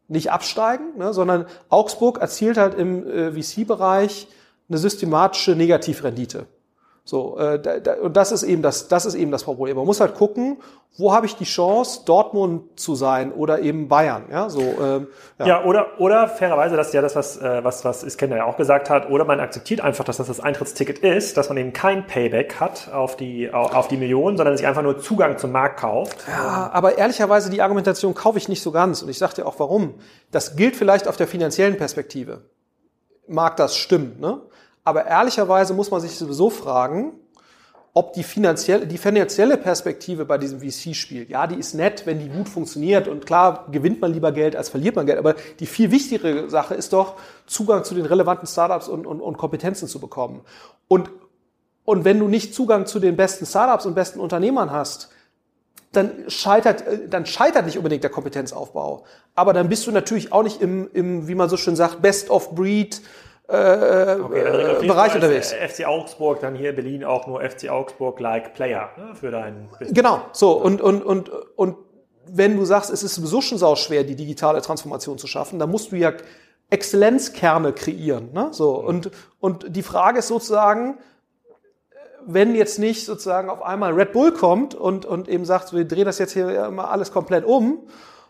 [0.08, 4.28] nicht absteigen, ne, sondern Augsburg erzielt halt im äh, VC-Bereich
[4.70, 6.46] eine systematische Negativrendite.
[7.06, 9.76] So, äh, da, da, und das ist eben das, das ist eben das Problem.
[9.76, 10.58] Man muss halt gucken,
[10.98, 14.24] wo habe ich die Chance, Dortmund zu sein oder eben Bayern.
[14.32, 14.62] Ja, so.
[14.62, 15.48] Ähm, ja.
[15.48, 18.56] ja, oder oder fairerweise, das ist ja das, was äh, was was Iskender ja auch
[18.56, 19.10] gesagt hat.
[19.10, 22.90] Oder man akzeptiert einfach, dass das das Eintrittsticket ist, dass man eben kein Payback hat
[22.94, 26.16] auf die auf die Millionen, sondern sich einfach nur Zugang zum Markt kauft.
[26.28, 29.02] Ja, aber ehrlicherweise die Argumentation kaufe ich nicht so ganz.
[29.02, 29.96] Und ich sage dir auch, warum.
[30.32, 32.44] Das gilt vielleicht auf der finanziellen Perspektive.
[33.28, 34.42] Mag das stimmen, ne?
[34.84, 37.14] Aber ehrlicherweise muss man sich sowieso fragen,
[37.96, 42.28] ob die finanzielle, die finanzielle Perspektive bei diesem VC-Spiel, ja, die ist nett, wenn die
[42.28, 45.92] gut funktioniert und klar gewinnt man lieber Geld als verliert man Geld, aber die viel
[45.92, 47.16] wichtigere Sache ist doch,
[47.46, 50.42] Zugang zu den relevanten Startups und, und, und Kompetenzen zu bekommen.
[50.88, 51.12] Und,
[51.86, 55.10] und wenn du nicht Zugang zu den besten Startups und besten Unternehmern hast,
[55.92, 59.04] dann scheitert, dann scheitert nicht unbedingt der Kompetenzaufbau.
[59.36, 62.32] Aber dann bist du natürlich auch nicht im, im wie man so schön sagt, Best
[62.32, 63.02] of Breed,
[63.48, 65.54] äh, okay, äh, Bereich unterwegs.
[65.54, 69.94] FC Augsburg, dann hier Berlin auch nur FC Augsburg-like Player ne, für deinen Business.
[69.94, 71.76] Genau, so und, und, und, und
[72.26, 75.70] wenn du sagst, es ist sowieso schon sau schwer, die digitale Transformation zu schaffen, dann
[75.70, 76.14] musst du ja
[76.70, 78.32] Exzellenzkerne kreieren.
[78.34, 78.50] Ne?
[78.52, 78.88] So, mhm.
[78.88, 80.98] und, und die Frage ist sozusagen,
[82.26, 86.06] wenn jetzt nicht sozusagen auf einmal Red Bull kommt und, und eben sagt, wir drehen
[86.06, 87.88] das jetzt hier mal alles komplett um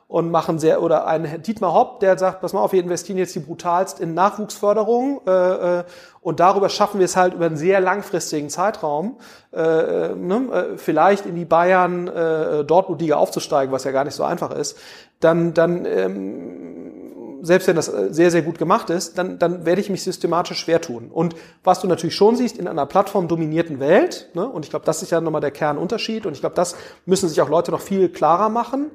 [0.07, 3.33] und machen sehr, oder ein Dietmar Hopp, der sagt, pass mal auf, wir investieren jetzt
[3.35, 5.83] die brutalst in Nachwuchsförderung äh, äh,
[6.21, 9.17] und darüber schaffen wir es halt über einen sehr langfristigen Zeitraum,
[9.53, 14.15] äh, äh ne, äh, vielleicht in die Bayern äh, Dortmund-Liga aufzusteigen, was ja gar nicht
[14.15, 14.77] so einfach ist,
[15.19, 17.03] dann, dann ähm,
[17.43, 20.79] selbst wenn das sehr, sehr gut gemacht ist, dann, dann werde ich mich systematisch schwer
[20.79, 21.09] tun.
[21.11, 25.01] Und was du natürlich schon siehst, in einer plattformdominierten Welt, ne, und ich glaube, das
[25.01, 28.07] ist ja nochmal der Kernunterschied, und ich glaube, das müssen sich auch Leute noch viel
[28.09, 28.91] klarer machen,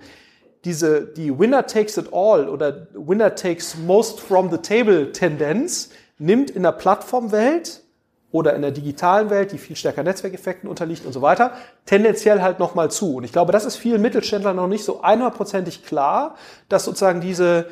[0.65, 6.51] diese, die Winner takes it all oder Winner takes most from the table Tendenz nimmt
[6.51, 7.83] in der Plattformwelt
[8.31, 11.53] oder in der digitalen Welt, die viel stärker Netzwerkeffekten unterliegt und so weiter,
[11.87, 13.17] tendenziell halt nochmal zu.
[13.17, 16.35] Und ich glaube, das ist vielen Mittelständlern noch nicht so einhundertprozentig klar,
[16.69, 17.67] dass sozusagen diese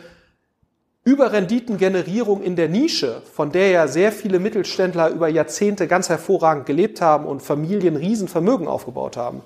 [1.04, 7.00] Überrenditengenerierung in der Nische, von der ja sehr viele Mittelständler über Jahrzehnte ganz hervorragend gelebt
[7.00, 9.42] haben und Familien Riesenvermögen aufgebaut haben,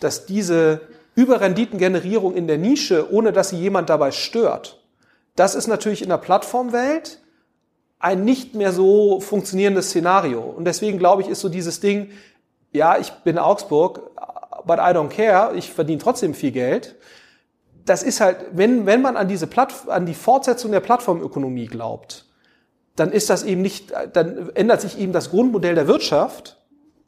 [0.00, 0.80] dass diese
[1.14, 4.80] Überrenditengenerierung in der Nische, ohne dass sie jemand dabei stört,
[5.36, 7.20] das ist natürlich in der Plattformwelt
[7.98, 10.40] ein nicht mehr so funktionierendes Szenario.
[10.40, 12.10] Und deswegen glaube ich, ist so dieses Ding,
[12.72, 14.10] ja, ich bin Augsburg,
[14.66, 16.96] but I don't care, ich verdiene trotzdem viel Geld.
[17.84, 22.26] Das ist halt, wenn, wenn man an diese Platt, an die Fortsetzung der Plattformökonomie glaubt,
[22.96, 26.60] dann ist das eben nicht, dann ändert sich eben das Grundmodell der Wirtschaft,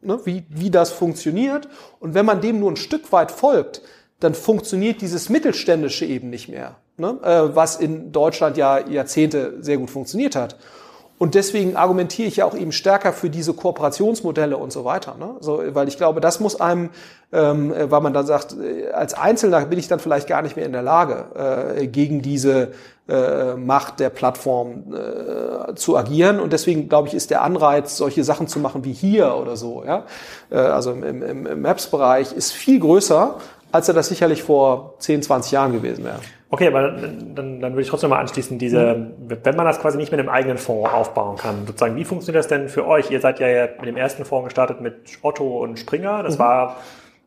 [0.03, 1.69] ne, wie, wie das funktioniert.
[2.01, 3.83] Und wenn man dem nur ein Stück weit folgt,
[4.21, 9.79] dann funktioniert dieses Mittelständische eben nicht mehr, ne, äh, was in Deutschland ja Jahrzehnte sehr
[9.79, 10.57] gut funktioniert hat.
[11.19, 15.17] Und deswegen argumentiere ich ja auch eben stärker für diese Kooperationsmodelle und so weiter.
[15.19, 15.37] Ne?
[15.41, 16.91] So, weil ich glaube, das muss einem,
[17.33, 20.67] ähm, weil man dann sagt, äh, als Einzelner bin ich dann vielleicht gar nicht mehr
[20.67, 22.73] in der Lage, äh, gegen diese
[23.09, 26.39] äh, Macht der Plattform äh, zu agieren.
[26.39, 29.85] Und deswegen, glaube ich, ist der Anreiz, solche Sachen zu machen wie hier oder so,
[29.87, 30.05] ja,
[30.51, 33.37] äh, also im, im, im Maps-Bereich, ist viel größer,
[33.77, 36.19] als er das sicherlich vor 10, 20 Jahren gewesen wäre.
[36.49, 39.39] Okay, aber dann, dann, dann würde ich trotzdem mal anschließen, diese, mhm.
[39.43, 42.49] wenn man das quasi nicht mit einem eigenen Fonds aufbauen kann, sozusagen, wie funktioniert das
[42.49, 43.11] denn für euch?
[43.11, 46.23] Ihr seid ja mit dem ersten Fonds gestartet mit Otto und Springer.
[46.23, 46.43] Das mhm.
[46.43, 46.77] war,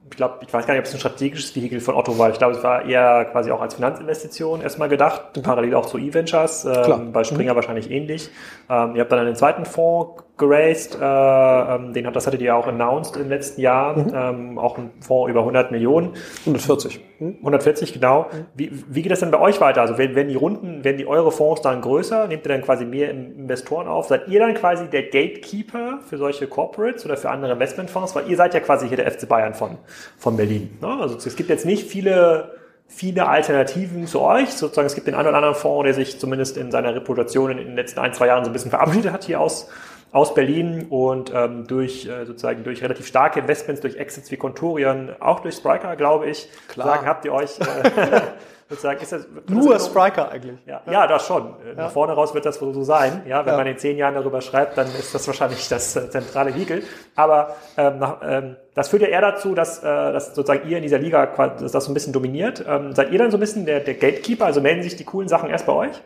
[0.09, 2.29] ich glaube, ich weiß gar nicht, ob es ein strategisches Vehikel von Otto war.
[2.29, 5.41] Ich glaube, es war eher quasi auch als Finanzinvestition erstmal gedacht, mhm.
[5.41, 7.55] parallel auch zu E-Ventures, ähm, bei Springer mhm.
[7.57, 8.29] wahrscheinlich ähnlich.
[8.69, 10.97] Ähm, ihr habt dann einen zweiten Fonds geraced.
[10.99, 14.08] Äh, ähm, den hat, das hattet ihr auch announced den letzten Jahren.
[14.08, 14.13] Mhm.
[14.15, 16.13] Ähm, auch ein Fonds über 100 Millionen.
[16.39, 16.99] 140.
[17.19, 18.23] 140, genau.
[18.23, 18.45] Mhm.
[18.56, 19.82] Wie, wie geht das denn bei euch weiter?
[19.82, 22.86] Also wenn, wenn die Runden, wenn die eure Fonds dann größer, nehmt ihr dann quasi
[22.86, 24.08] mehr Investoren auf?
[24.08, 28.15] Seid ihr dann quasi der Gatekeeper für solche Corporates oder für andere Investmentfonds?
[28.15, 29.78] Weil ihr seid ja quasi hier der FC Bayern von,
[30.17, 30.78] von Berlin.
[30.82, 30.88] Ne?
[30.88, 32.58] Also es gibt jetzt nicht viele
[32.89, 34.49] viele Alternativen zu euch.
[34.49, 37.58] Sozusagen, es gibt den einen oder anderen Fonds, der sich zumindest in seiner Reputation in
[37.58, 39.69] den letzten ein, zwei Jahren so ein bisschen verabschiedet hat hier aus,
[40.12, 45.12] aus Berlin und ähm, durch äh, sozusagen durch relativ starke Investments, durch Exits wie Contorion,
[45.19, 46.50] auch durch Spriker, glaube ich.
[46.67, 46.88] Klar.
[46.88, 48.22] Sagen, habt ihr euch äh,
[48.69, 50.60] sozusagen ist das nur das Spriker eigentlich.
[50.65, 51.56] Ja, ja, das schon.
[51.67, 51.84] Ja.
[51.84, 53.24] Nach vorne raus wird das wohl so sein.
[53.28, 53.58] Ja, wenn ja.
[53.58, 56.84] man in zehn Jahren darüber schreibt, dann ist das wahrscheinlich das äh, zentrale Vehikel.
[57.15, 60.84] Aber ähm, nach, ähm, das führt ja eher dazu, dass, äh, dass sozusagen ihr in
[60.84, 62.63] dieser Liga dass das so ein bisschen dominiert.
[62.67, 64.45] Ähm, seid ihr dann so ein bisschen der, der Gatekeeper?
[64.45, 66.02] Also melden sich die coolen Sachen erst bei euch?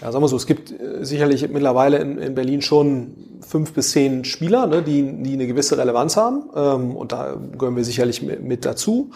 [0.00, 3.92] Ja, sagen wir so, es gibt äh, sicherlich mittlerweile in, in Berlin schon fünf bis
[3.92, 6.50] zehn Spieler, ne, die, die eine gewisse Relevanz haben.
[6.54, 9.10] Ähm, und da gehören wir sicherlich mit, mit dazu.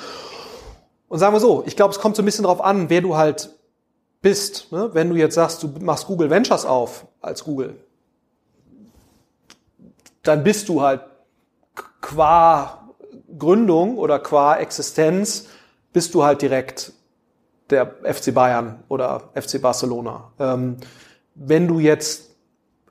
[1.09, 3.17] Und sagen wir so, ich glaube, es kommt so ein bisschen darauf an, wer du
[3.17, 3.51] halt
[4.23, 4.73] bist.
[4.73, 4.91] Ne?
[4.93, 7.77] Wenn du jetzt sagst, du machst Google Ventures auf als Google,
[10.23, 11.03] dann bist du halt
[12.01, 12.89] qua
[13.39, 15.49] Gründung oder qua Existenz,
[15.93, 16.93] bist du halt direkt
[17.71, 20.33] der FC Bayern oder FC Barcelona.
[20.39, 20.77] Ähm,
[21.35, 22.30] wenn du jetzt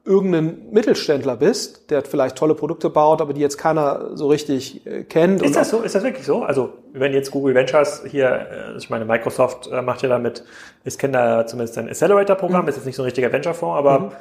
[0.05, 5.03] irgendein Mittelständler bist, der vielleicht tolle Produkte baut, aber die jetzt keiner so richtig äh,
[5.03, 5.41] kennt.
[5.41, 5.81] Ist das so?
[5.81, 6.43] Ist das wirklich so?
[6.43, 10.45] Also wenn jetzt Google Ventures hier, äh, ich meine Microsoft äh, macht ja damit,
[10.85, 12.69] ich kenne da zumindest ein Accelerator-Programm, mhm.
[12.69, 14.11] ist jetzt nicht so ein richtiger Venture-Fonds, aber mhm.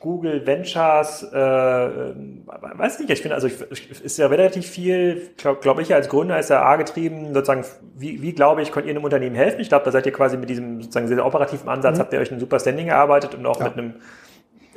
[0.00, 5.80] Google Ventures, äh, weiß nicht, ich finde, also ich, ist ja relativ viel, glaube glaub
[5.80, 7.64] ich, als Gründer ist ja A getrieben, sozusagen,
[7.96, 9.60] wie, wie glaube ich, könnt ihr einem Unternehmen helfen?
[9.60, 12.00] Ich glaube, da seid ihr quasi mit diesem sozusagen sehr operativen Ansatz, mhm.
[12.00, 13.64] habt ihr euch ein super Standing erarbeitet und auch ja.
[13.64, 13.94] mit einem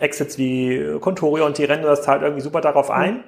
[0.01, 3.15] Exits wie Contorio und Tirendo, das zahlt irgendwie super darauf ein.
[3.15, 3.23] Mhm.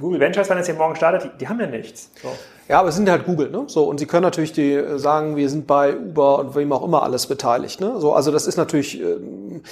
[0.00, 2.10] Google Ventures, wenn es hier morgen startet, die, die haben ja nichts.
[2.22, 2.28] So.
[2.68, 3.64] Ja, aber es sind halt Google, ne?
[3.66, 6.82] So, und sie können natürlich die äh, sagen, wir sind bei Uber und wem auch
[6.82, 7.80] immer alles beteiligt.
[7.80, 8.00] Ne?
[8.00, 9.62] So, also das ist natürlich, ähm,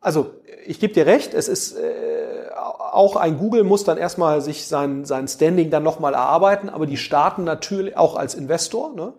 [0.00, 0.30] also
[0.66, 5.04] ich gebe dir recht, es ist äh, auch ein Google muss dann erstmal sich sein,
[5.04, 8.94] sein Standing dann nochmal erarbeiten, aber die starten natürlich auch als Investor.
[8.94, 9.12] Ne?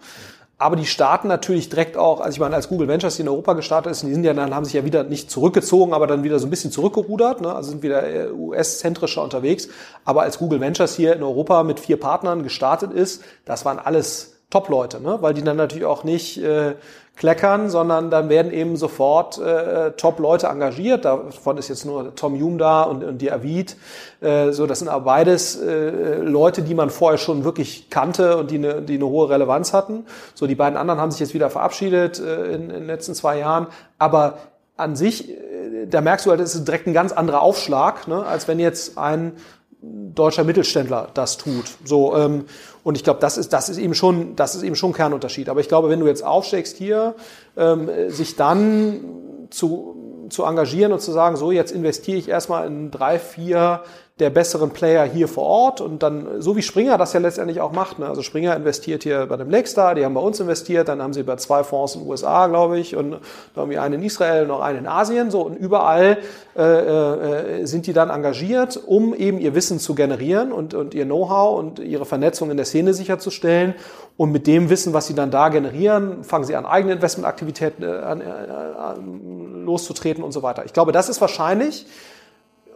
[0.62, 3.54] Aber die starten natürlich direkt auch, also ich meine, als Google Ventures hier in Europa
[3.54, 6.38] gestartet ist, die sind ja dann, haben sich ja wieder nicht zurückgezogen, aber dann wieder
[6.38, 7.56] so ein bisschen zurückgerudert, ne?
[7.56, 9.70] also sind wieder äh, US-zentrischer unterwegs.
[10.04, 14.36] Aber als Google Ventures hier in Europa mit vier Partnern gestartet ist, das waren alles
[14.50, 15.20] Top-Leute, ne?
[15.22, 16.76] weil die dann natürlich auch nicht äh,
[17.20, 21.04] kleckern, sondern dann werden eben sofort äh, Top-Leute engagiert.
[21.04, 23.76] Davon ist jetzt nur Tom Hume da und, und die Avid.
[24.22, 28.52] Äh, so, das sind aber beides äh, Leute, die man vorher schon wirklich kannte und
[28.52, 30.06] die eine, die eine hohe Relevanz hatten.
[30.34, 33.38] So, die beiden anderen haben sich jetzt wieder verabschiedet äh, in, in den letzten zwei
[33.38, 33.68] Jahren.
[33.98, 34.38] Aber
[34.78, 38.26] an sich, äh, da merkst du halt, es ist direkt ein ganz anderer Aufschlag, ne,
[38.26, 39.34] als wenn jetzt ein
[39.82, 41.66] deutscher Mittelständler das tut.
[41.84, 42.46] So ähm,
[42.84, 45.50] und ich glaube, das ist das ist eben schon das ist eben schon Kernunterschied.
[45.50, 47.16] Aber ich glaube, wenn du jetzt aufsteigst hier,
[47.58, 49.02] ähm, sich dann
[49.50, 49.96] zu
[50.30, 53.82] zu engagieren und zu sagen, so jetzt investiere ich erstmal in drei vier
[54.20, 57.72] der besseren Player hier vor Ort und dann, so wie Springer das ja letztendlich auch
[57.72, 58.08] macht, ne?
[58.08, 61.24] also Springer investiert hier bei dem Lakestar, die haben bei uns investiert, dann haben sie
[61.24, 63.18] bei zwei Fonds in den USA, glaube ich, und
[63.56, 66.18] irgendwie einen in Israel, noch einen in Asien, so und überall
[66.58, 71.06] äh, äh, sind die dann engagiert, um eben ihr Wissen zu generieren und, und ihr
[71.06, 73.76] Know-how und ihre Vernetzung in der Szene sicherzustellen
[74.18, 77.88] und mit dem Wissen, was sie dann da generieren, fangen sie an, eigene Investmentaktivitäten äh,
[77.88, 80.66] an, äh, an, loszutreten und so weiter.
[80.66, 81.86] Ich glaube, das ist wahrscheinlich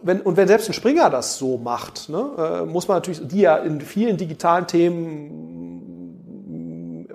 [0.04, 3.40] wenn, und wenn selbst ein Springer das so macht, ne, äh, muss man natürlich, die
[3.40, 6.20] ja in vielen digitalen Themen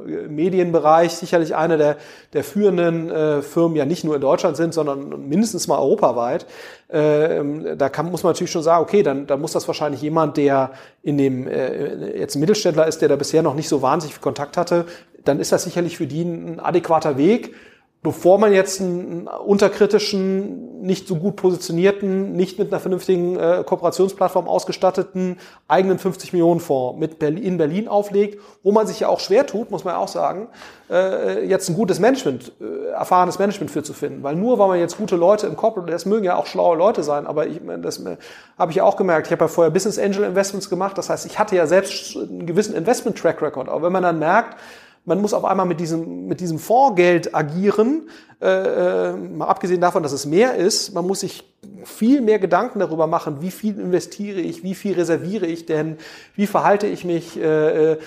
[0.08, 1.98] äh, Medienbereich sicherlich eine der,
[2.34, 6.48] der führenden äh, Firmen ja nicht nur in Deutschland sind, sondern mindestens mal europaweit.
[6.88, 10.38] Äh, da kann, muss man natürlich schon sagen, okay, dann, dann muss das wahrscheinlich jemand,
[10.38, 10.72] der
[11.04, 14.58] in dem äh, jetzt Mittelständler ist, der da bisher noch nicht so wahnsinnig viel Kontakt
[14.58, 14.86] hatte,
[15.26, 17.54] dann ist das sicherlich für die ein adäquater Weg
[18.02, 24.48] bevor man jetzt einen unterkritischen, nicht so gut positionierten, nicht mit einer vernünftigen äh, Kooperationsplattform
[24.48, 29.20] ausgestatteten eigenen 50 Millionen Fonds mit Berlin, in Berlin auflegt, wo man sich ja auch
[29.20, 30.48] schwer tut, muss man ja auch sagen,
[30.90, 34.24] äh, jetzt ein gutes Management, äh, erfahrenes Management für zu finden.
[34.24, 37.04] Weil nur weil man jetzt gute Leute im Corporate, das mögen ja auch schlaue Leute
[37.04, 38.16] sein, aber ich, das äh,
[38.58, 41.26] habe ich ja auch gemerkt, ich habe ja vorher Business Angel Investments gemacht, das heißt,
[41.26, 43.68] ich hatte ja selbst einen gewissen Investment Track Record.
[43.68, 44.58] Aber wenn man dann merkt,
[45.06, 48.10] man muss auf einmal mit diesem, mit diesem Fondsgeld agieren,
[48.42, 51.49] äh, äh, mal abgesehen davon, dass es mehr ist, man muss sich
[51.84, 55.98] viel mehr Gedanken darüber machen, wie viel investiere ich, wie viel reserviere ich denn,
[56.36, 57.98] wie verhalte ich mich äh, äh,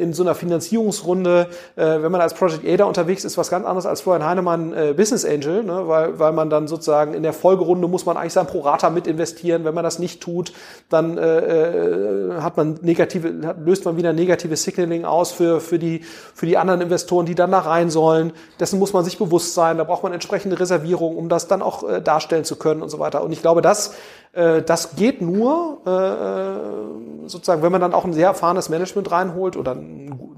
[0.00, 1.48] in so einer Finanzierungsrunde.
[1.76, 4.94] Äh, wenn man als Project Ada unterwegs ist, was ganz anderes als Florian Heinemann äh,
[4.96, 5.88] Business Angel, ne?
[5.88, 9.64] weil, weil man dann sozusagen in der Folgerunde muss man eigentlich sein Prorata mit investieren.
[9.64, 10.52] Wenn man das nicht tut,
[10.88, 15.78] dann äh, äh hat man negative, hat, löst man wieder negatives Signaling aus für, für,
[15.78, 16.02] die,
[16.34, 18.32] für die anderen Investoren, die dann da rein sollen.
[18.58, 21.88] Dessen muss man sich bewusst sein da braucht man entsprechende Reservierungen, um das dann auch
[21.88, 23.22] äh, darstellen zu können und so weiter.
[23.22, 23.94] Und ich glaube, das,
[24.32, 29.10] äh, das geht nur, äh, äh sozusagen, wenn man dann auch ein sehr erfahrenes Management
[29.12, 29.76] reinholt oder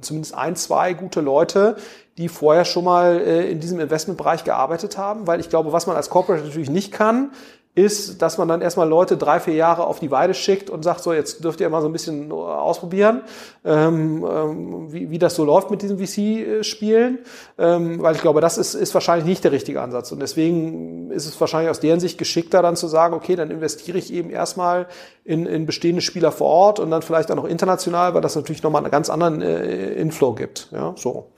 [0.02, 1.76] zumindest ein, zwei gute Leute,
[2.18, 5.96] die vorher schon mal äh, in diesem Investmentbereich gearbeitet haben, weil ich glaube, was man
[5.96, 7.30] als Corporate natürlich nicht kann,
[7.74, 11.00] ist, dass man dann erstmal Leute drei, vier Jahre auf die Weide schickt und sagt,
[11.00, 13.22] so, jetzt dürft ihr mal so ein bisschen ausprobieren,
[13.64, 17.20] ähm, ähm, wie, wie das so läuft mit diesem VC-Spielen,
[17.56, 20.12] ähm, weil ich glaube, das ist, ist wahrscheinlich nicht der richtige Ansatz.
[20.12, 23.96] Und deswegen ist es wahrscheinlich aus deren Sicht geschickter, dann zu sagen, okay, dann investiere
[23.96, 24.87] ich eben erstmal
[25.24, 28.62] in, in bestehende Spieler vor Ort und dann vielleicht auch noch international, weil das natürlich
[28.62, 30.68] nochmal einen ganz anderen äh, Inflow gibt.
[30.72, 31.31] Ja, so.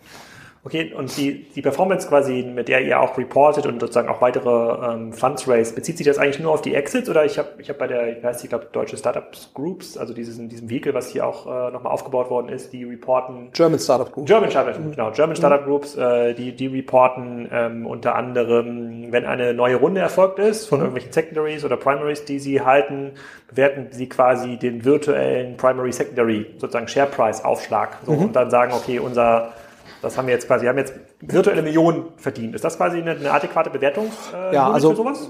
[0.66, 4.94] Okay, und die, die Performance quasi, mit der ihr auch reportet und sozusagen auch weitere
[4.94, 7.68] ähm, Funds raise, bezieht sich das eigentlich nur auf die Exits oder ich habe ich
[7.68, 10.94] hab bei der, ich weiß nicht, ich glaube, Deutsche Startups Groups, also dieses, diesem Vehicle,
[10.94, 13.50] was hier auch äh, nochmal aufgebaut worden ist, die reporten.
[13.52, 14.26] German Startup Groups.
[14.26, 14.92] German Startup, mhm.
[14.92, 15.64] genau, German Startup.
[15.66, 20.78] Groups, äh, die, die reporten ähm, unter anderem, wenn eine neue Runde erfolgt ist von
[20.78, 20.86] mhm.
[20.86, 23.12] irgendwelchen Secondaries oder Primaries, die sie halten,
[23.50, 27.98] bewerten sie quasi den virtuellen Primary Secondary, sozusagen Share Price Aufschlag.
[28.06, 28.24] So, mhm.
[28.24, 29.52] Und dann sagen, okay, unser
[30.04, 32.54] das haben wir jetzt quasi, wir haben jetzt virtuelle Millionen verdient.
[32.54, 35.28] Ist das quasi eine, eine adäquate Bewertung äh, ja, also, für sowas?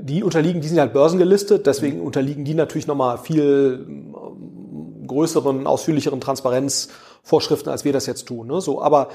[0.00, 2.06] Die unterliegen, die sind halt börsengelistet, deswegen mhm.
[2.06, 8.48] unterliegen die natürlich nochmal viel ähm, größeren, ausführlicheren Transparenzvorschriften, als wir das jetzt tun.
[8.48, 8.60] Ne?
[8.60, 9.08] So, aber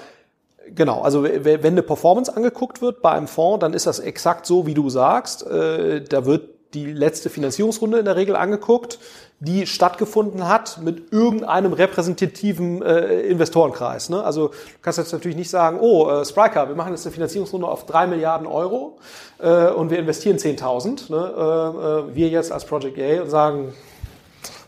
[0.73, 4.67] Genau, also wenn eine Performance angeguckt wird bei einem Fonds, dann ist das exakt so,
[4.67, 5.45] wie du sagst.
[5.45, 8.99] Äh, da wird die letzte Finanzierungsrunde in der Regel angeguckt
[9.41, 14.09] die stattgefunden hat mit irgendeinem repräsentativen äh, Investorenkreis.
[14.09, 14.23] Ne?
[14.23, 17.67] Also du kannst jetzt natürlich nicht sagen, oh, äh, Spryker, wir machen jetzt eine Finanzierungsrunde
[17.67, 18.99] auf drei Milliarden Euro
[19.39, 21.11] äh, und wir investieren 10.000.
[21.11, 21.17] Ne?
[21.17, 23.73] Äh, äh, wir jetzt als Project A und sagen,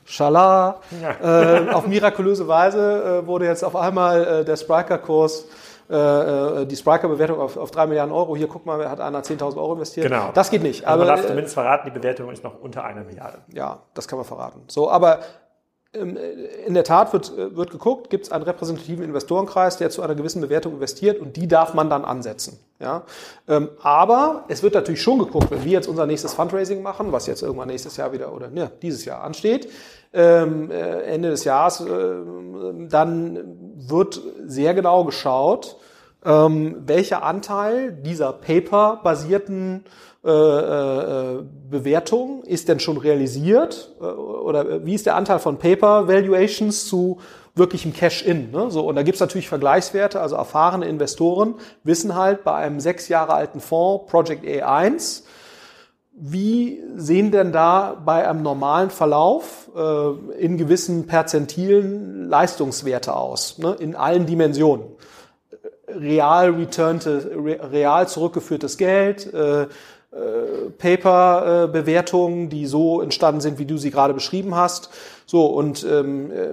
[0.06, 1.60] Schala, ja.
[1.60, 5.46] äh, auf mirakulöse Weise äh, wurde jetzt auf einmal der Spryker-Kurs
[5.94, 8.36] äh, äh, die Spriker-Bewertung auf, auf 3 Milliarden Euro.
[8.36, 10.08] Hier, guck mal, hat einer 10.000 Euro investiert.
[10.08, 10.32] Genau.
[10.34, 10.88] Das geht nicht.
[10.88, 13.40] Also aber man darf zumindest verraten, die Bewertung ist noch unter einer Milliarde.
[13.54, 14.64] Ja, das kann man verraten.
[14.68, 15.20] So, aber
[15.94, 16.18] ähm,
[16.66, 20.16] in der Tat wird, äh, wird geguckt, gibt es einen repräsentativen Investorenkreis, der zu einer
[20.16, 22.58] gewissen Bewertung investiert und die darf man dann ansetzen.
[22.80, 23.04] Ja?
[23.48, 27.28] Ähm, aber es wird natürlich schon geguckt, wenn wir jetzt unser nächstes Fundraising machen, was
[27.28, 29.70] jetzt irgendwann nächstes Jahr wieder oder ne, dieses Jahr ansteht,
[30.14, 31.84] ähm, äh, Ende des Jahres,
[32.90, 35.78] dann wird sehr genau geschaut,
[36.26, 39.84] welcher Anteil dieser Paper-basierten
[40.26, 46.08] äh, äh, Bewertung ist denn schon realisiert äh, oder wie ist der Anteil von Paper
[46.08, 47.20] Valuations zu
[47.56, 48.52] wirklichem Cash-In.
[48.52, 48.72] Ne?
[48.72, 53.34] So, und da gibt's natürlich Vergleichswerte, also erfahrene Investoren wissen halt bei einem sechs Jahre
[53.34, 55.24] alten Fonds, Project A1,
[56.16, 63.76] wie sehen denn da bei einem normalen Verlauf äh, in gewissen Perzentilen Leistungswerte aus, ne?
[63.80, 64.86] in allen Dimensionen?
[65.88, 67.32] Real returnte,
[67.72, 69.68] real zurückgeführtes Geld, äh,
[70.16, 74.90] äh, Paper-Bewertungen, die so entstanden sind, wie du sie gerade beschrieben hast.
[75.26, 76.50] So, und ähm, äh,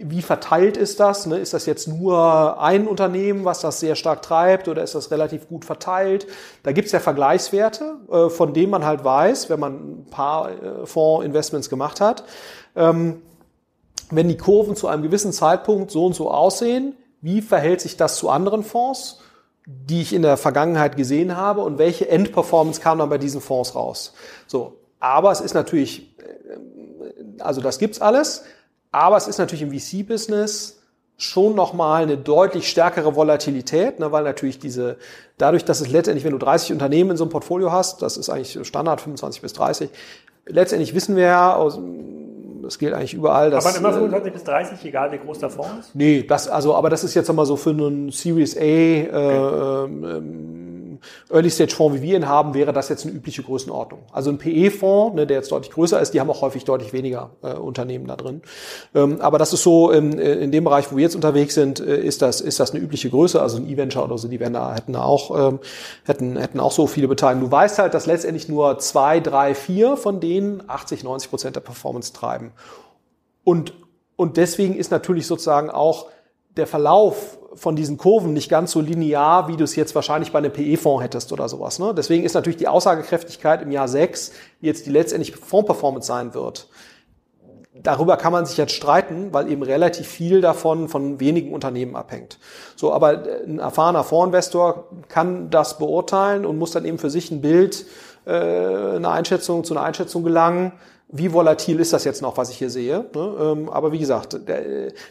[0.00, 1.26] wie verteilt ist das?
[1.26, 1.38] Ne?
[1.38, 5.48] Ist das jetzt nur ein Unternehmen, was das sehr stark treibt, oder ist das relativ
[5.48, 6.26] gut verteilt?
[6.62, 10.86] Da gibt's ja Vergleichswerte, äh, von denen man halt weiß, wenn man ein paar äh,
[10.86, 12.24] Fondsinvestments gemacht hat.
[12.76, 13.22] Ähm,
[14.10, 18.16] wenn die Kurven zu einem gewissen Zeitpunkt so und so aussehen, wie verhält sich das
[18.16, 19.20] zu anderen Fonds?
[19.66, 23.74] Die ich in der Vergangenheit gesehen habe und welche Endperformance kam dann bei diesen Fonds
[23.74, 24.12] raus.
[24.46, 28.44] So, aber es ist natürlich, äh, also das gibt's alles,
[28.92, 30.80] aber es ist natürlich im VC-Business
[31.16, 34.96] schon nochmal eine deutlich stärkere Volatilität, ne, weil natürlich diese,
[35.38, 38.28] dadurch, dass es letztendlich, wenn du 30 Unternehmen in so einem Portfolio hast, das ist
[38.28, 39.90] eigentlich Standard 25 bis 30,
[40.46, 41.78] letztendlich wissen wir ja aus
[42.64, 43.50] das gilt eigentlich überall.
[43.50, 45.94] Dass, aber immer 25 äh, bis 30, egal wie groß der Fonds ist?
[45.94, 49.86] Nee, das, also, aber das ist jetzt einmal so für einen Series A äh, okay.
[49.86, 50.63] ähm,
[51.30, 54.00] Early-Stage-Fonds, wie wir ihn haben, wäre das jetzt eine übliche Größenordnung.
[54.12, 57.30] Also ein PE-Fonds, ne, der jetzt deutlich größer ist, die haben auch häufig deutlich weniger
[57.42, 58.42] äh, Unternehmen da drin.
[58.94, 62.00] Ähm, aber das ist so, in, in dem Bereich, wo wir jetzt unterwegs sind, äh,
[62.00, 63.40] ist das, ist das eine übliche Größe.
[63.40, 65.60] Also ein E-Venture oder so, die da, hätten auch, ähm,
[66.04, 67.50] hätten, hätten auch so viele Beteiligungen.
[67.50, 71.60] Du weißt halt, dass letztendlich nur zwei, drei, vier von denen 80, 90 Prozent der
[71.60, 72.52] Performance treiben.
[73.44, 73.74] Und,
[74.16, 76.08] und deswegen ist natürlich sozusagen auch
[76.56, 80.38] der Verlauf von diesen Kurven nicht ganz so linear, wie du es jetzt wahrscheinlich bei
[80.38, 81.78] einem PE-Fonds hättest oder sowas.
[81.78, 81.94] Ne?
[81.96, 86.68] Deswegen ist natürlich die Aussagekräftigkeit im Jahr 6, wie jetzt die letztendliche Fondsperformance sein wird.
[87.76, 92.38] Darüber kann man sich jetzt streiten, weil eben relativ viel davon von wenigen Unternehmen abhängt.
[92.76, 97.40] So, aber ein erfahrener Fondsinvestor kann das beurteilen und muss dann eben für sich ein
[97.40, 97.84] Bild,
[98.26, 100.72] äh, eine Einschätzung zu einer Einschätzung gelangen
[101.16, 103.06] wie volatil ist das jetzt noch, was ich hier sehe.
[103.14, 103.34] Ne?
[103.40, 104.36] Ähm, aber wie gesagt,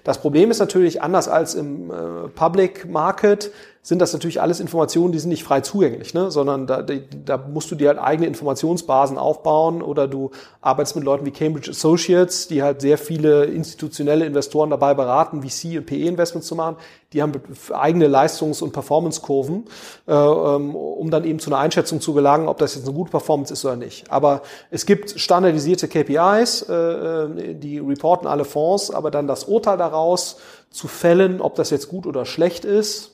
[0.03, 3.51] das Problem ist natürlich anders als im äh, Public Market
[3.85, 6.31] sind das natürlich alles Informationen, die sind nicht frei zugänglich, ne?
[6.31, 10.31] sondern da, da musst du dir halt eigene Informationsbasen aufbauen oder du
[10.61, 15.77] arbeitest mit Leuten wie Cambridge Associates, die halt sehr viele institutionelle Investoren dabei beraten, VC
[15.79, 16.77] und PE-Investments zu machen.
[17.11, 17.33] Die haben
[17.73, 19.65] eigene Leistungs- und Performance-Kurven,
[20.07, 23.11] äh, ähm, um dann eben zu einer Einschätzung zu gelangen, ob das jetzt eine gute
[23.11, 24.09] Performance ist oder nicht.
[24.09, 29.77] Aber es gibt standardisierte KPIs, äh, äh, die reporten alle Fonds, aber dann das Urteil
[29.77, 30.37] daraus
[30.71, 33.11] zu fällen, ob das jetzt gut oder schlecht ist,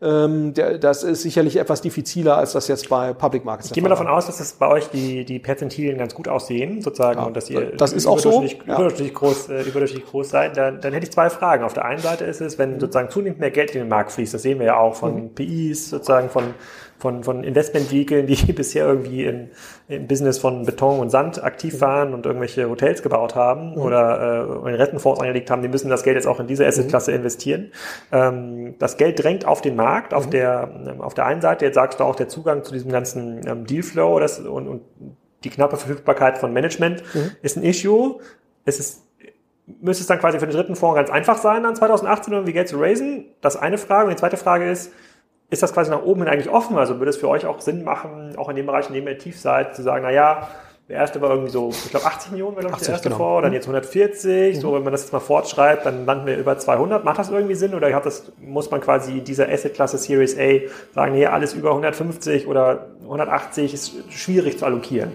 [0.00, 4.08] das ist sicherlich etwas diffiziler, als das jetzt bei Public Markets Ich gehe mal davon
[4.08, 7.50] aus, dass es bei euch die, die Perzentilien ganz gut aussehen, sozusagen, ja, und dass
[7.50, 8.42] ihr das ist auch so.
[8.42, 8.50] Ja.
[8.64, 10.56] überdurchschnittlich, groß, äh, überdurchschnittlich groß seid.
[10.56, 11.64] Dann, dann hätte ich zwei Fragen.
[11.64, 14.32] Auf der einen Seite ist es, wenn sozusagen zunehmend mehr Geld in den Markt fließt,
[14.32, 15.34] das sehen wir ja auch von mhm.
[15.34, 16.54] PIs, sozusagen von
[17.00, 19.50] von, von Investmentvehikeln, die bisher irgendwie in,
[19.88, 23.78] im Business von Beton und Sand aktiv waren und irgendwelche Hotels gebaut haben mhm.
[23.78, 27.12] oder äh, in Rentenfonds angelegt haben, die müssen das Geld jetzt auch in diese Assetklasse
[27.12, 27.72] investieren.
[28.12, 30.30] Ähm, das Geld drängt auf den Markt, auf, mhm.
[30.30, 33.46] der, ähm, auf der einen Seite, jetzt sagst du auch der Zugang zu diesem ganzen
[33.46, 34.82] ähm, Dealflow das, und, und
[35.42, 37.30] die knappe Verfügbarkeit von Management mhm.
[37.42, 38.18] ist ein Issue.
[38.66, 39.02] Es ist
[39.80, 42.68] müsste es dann quasi für den dritten Fonds ganz einfach sein, dann 2018 irgendwie Geld
[42.68, 43.26] zu raisen?
[43.40, 44.08] Das eine Frage.
[44.08, 44.92] Und die zweite Frage ist,
[45.50, 46.78] ist das quasi nach oben hin eigentlich offen?
[46.78, 49.18] Also würde es für euch auch Sinn machen, auch in dem Bereich, in dem ihr
[49.18, 50.48] tief seid, zu sagen, na ja,
[50.88, 53.18] der erste war irgendwie so, ich glaube 80 Millionen war glaube ich der erste genau.
[53.18, 53.54] vor, dann mhm.
[53.54, 54.56] jetzt 140.
[54.56, 54.60] Mhm.
[54.60, 57.04] So, wenn man das jetzt mal fortschreibt, dann landen wir über 200.
[57.04, 61.12] Macht das irgendwie Sinn oder hat das, muss man quasi dieser Asset-Klasse Series A sagen,
[61.12, 65.12] nee, alles über 150 oder 180 ist schwierig zu allokieren?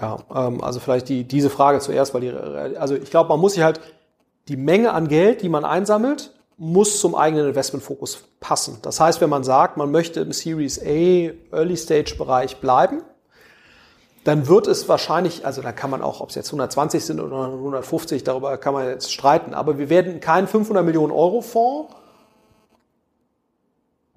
[0.00, 2.32] Ja, ähm, also vielleicht die, diese Frage zuerst, weil die,
[2.78, 3.80] also ich glaube, man muss sich halt
[4.48, 8.78] die Menge an Geld, die man einsammelt, muss zum eigenen Investmentfokus passen.
[8.82, 13.02] Das heißt, wenn man sagt, man möchte im Series A Early Stage Bereich bleiben,
[14.24, 17.44] dann wird es wahrscheinlich, also da kann man auch, ob es jetzt 120 sind oder
[17.44, 21.94] 150, darüber kann man jetzt streiten, aber wir werden keinen 500 Millionen Euro Fonds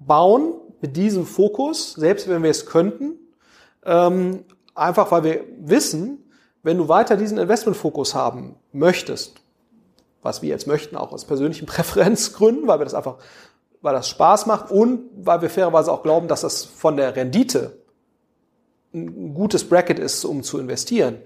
[0.00, 3.18] bauen mit diesem Fokus, selbst wenn wir es könnten,
[3.84, 6.30] ähm, einfach weil wir wissen,
[6.62, 9.40] wenn du weiter diesen Investmentfokus haben möchtest,
[10.22, 13.16] was wir jetzt möchten, auch aus persönlichen Präferenzgründen, weil wir das einfach,
[13.82, 17.78] weil das Spaß macht und weil wir fairerweise auch glauben, dass das von der Rendite
[18.92, 21.18] ein gutes Bracket ist, um zu investieren,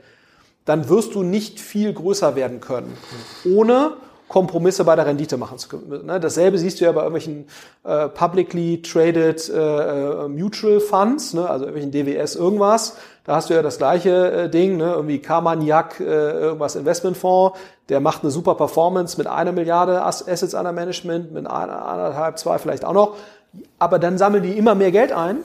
[0.65, 2.97] dann wirst du nicht viel größer werden können,
[3.45, 3.97] ohne
[4.29, 6.07] Kompromisse bei der Rendite machen zu können.
[6.07, 7.47] Ne, dasselbe siehst du ja bei irgendwelchen
[7.85, 12.97] äh, publicly traded äh, äh Mutual Funds, ne, also irgendwelchen DWS irgendwas.
[13.25, 17.59] Da hast du ja das gleiche äh, Ding, ne, irgendwie Carmagnac, äh, irgendwas Investmentfonds,
[17.89, 22.59] der macht eine super Performance mit einer Milliarde Assets under Management, mit einer, anderthalb, zwei
[22.59, 23.17] vielleicht auch noch.
[23.79, 25.39] Aber dann sammeln die immer mehr Geld ein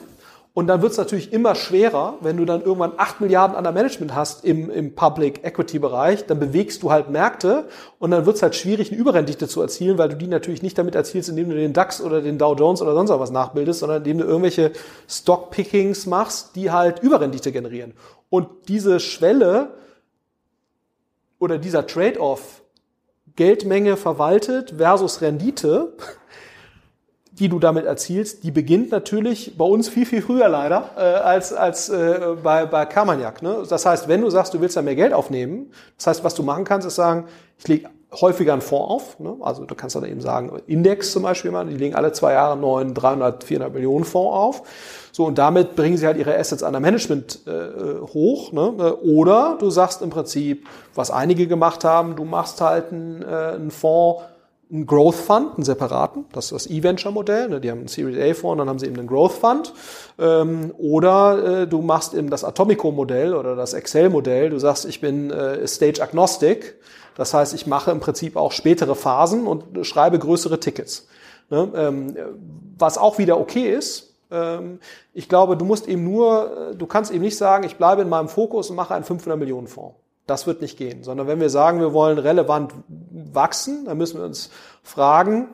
[0.60, 3.72] Und dann wird es natürlich immer schwerer, wenn du dann irgendwann 8 Milliarden an der
[3.72, 7.66] Management hast im, im Public Equity Bereich, dann bewegst du halt Märkte
[7.98, 10.76] und dann wird es halt schwierig, eine Überrendite zu erzielen, weil du die natürlich nicht
[10.76, 14.02] damit erzielst, indem du den DAX oder den Dow Jones oder sonst was nachbildest, sondern
[14.02, 14.72] indem du irgendwelche
[15.08, 17.94] Stockpickings machst, die halt Überrendite generieren.
[18.28, 19.70] Und diese Schwelle
[21.38, 22.60] oder dieser Trade-off
[23.34, 25.94] Geldmenge verwaltet versus Rendite,
[27.40, 31.54] die du damit erzielst, die beginnt natürlich bei uns viel, viel früher leider äh, als,
[31.54, 33.42] als äh, bei, bei Carmagnac.
[33.42, 33.62] Ne?
[33.68, 36.42] Das heißt, wenn du sagst, du willst da mehr Geld aufnehmen, das heißt, was du
[36.42, 37.24] machen kannst, ist sagen,
[37.58, 39.20] ich lege häufiger einen Fonds auf.
[39.20, 39.36] Ne?
[39.40, 42.60] Also du kannst dann eben sagen, Index zum Beispiel, die legen alle zwei Jahre einen
[42.60, 44.62] neuen 300, 400 Millionen Fonds auf.
[45.12, 48.52] So, und damit bringen sie halt ihre Assets an der Management äh, hoch.
[48.52, 48.96] Ne?
[48.96, 53.70] Oder du sagst im Prinzip, was einige gemacht haben, du machst halt einen, äh, einen
[53.70, 54.24] Fonds,
[54.72, 57.60] einen Growth Fund, einen separaten, das ist das E-Venture-Modell, ne?
[57.60, 59.72] die haben einen Series A-Fonds, dann haben sie eben einen Growth Fund.
[60.18, 65.30] Ähm, oder äh, du machst eben das Atomico-Modell oder das Excel-Modell, du sagst, ich bin
[65.30, 66.76] äh, Stage-Agnostic,
[67.16, 71.08] das heißt, ich mache im Prinzip auch spätere Phasen und schreibe größere Tickets.
[71.50, 71.68] Ne?
[71.74, 72.16] Ähm,
[72.78, 74.78] was auch wieder okay ist, ähm,
[75.12, 78.28] ich glaube, du musst eben nur, du kannst eben nicht sagen, ich bleibe in meinem
[78.28, 79.96] Fokus und mache einen 500 Millionen Fonds.
[80.30, 82.72] Das wird nicht gehen, sondern wenn wir sagen, wir wollen relevant
[83.32, 84.50] wachsen, dann müssen wir uns
[84.84, 85.48] fragen,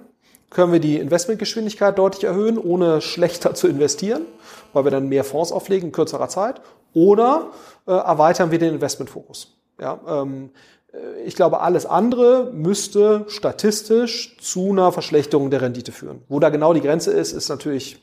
[0.50, 4.26] können wir die Investmentgeschwindigkeit deutlich erhöhen, ohne schlechter zu investieren,
[4.74, 6.60] weil wir dann mehr Fonds auflegen in kürzerer Zeit,
[6.92, 7.52] oder
[7.86, 9.56] äh, erweitern wir den Investmentfokus.
[9.80, 10.50] Ja, ähm,
[10.92, 16.22] äh, ich glaube, alles andere müsste statistisch zu einer Verschlechterung der Rendite führen.
[16.28, 17.98] Wo da genau die Grenze ist, ist natürlich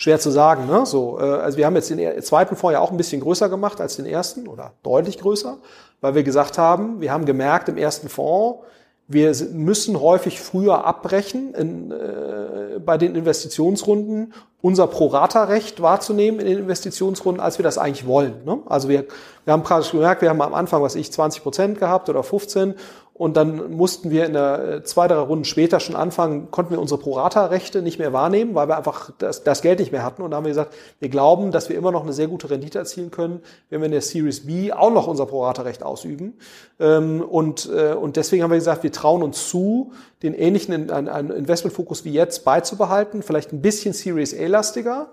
[0.00, 0.66] schwer zu sagen.
[0.66, 0.86] Ne?
[0.86, 3.82] So, äh, also wir haben jetzt den zweiten Fonds ja auch ein bisschen größer gemacht
[3.82, 5.58] als den ersten oder deutlich größer,
[6.00, 8.60] weil wir gesagt haben, wir haben gemerkt im ersten Fonds,
[9.08, 14.32] wir müssen häufig früher abbrechen in, äh, bei den Investitionsrunden,
[14.62, 18.42] unser Pro-Rata-Recht wahrzunehmen in den Investitionsrunden, als wir das eigentlich wollen.
[18.46, 18.60] Ne?
[18.66, 19.04] Also wir,
[19.44, 22.74] wir haben praktisch gemerkt, wir haben am Anfang, was ich, 20 Prozent gehabt oder 15
[23.20, 26.80] und dann mussten wir in der äh, zwei, drei Runden später schon anfangen, konnten wir
[26.80, 30.22] unsere Pro-Rata-Rechte nicht mehr wahrnehmen, weil wir einfach das, das Geld nicht mehr hatten.
[30.22, 32.78] Und da haben wir gesagt, wir glauben, dass wir immer noch eine sehr gute Rendite
[32.78, 36.38] erzielen können, wenn wir in der Series B auch noch unser Pro-Rata-Recht ausüben.
[36.78, 39.92] Ähm, und, äh, und deswegen haben wir gesagt, wir trauen uns zu,
[40.22, 45.10] den ähnlichen Investmentfokus wie jetzt beizubehalten, vielleicht ein bisschen Series A-lastiger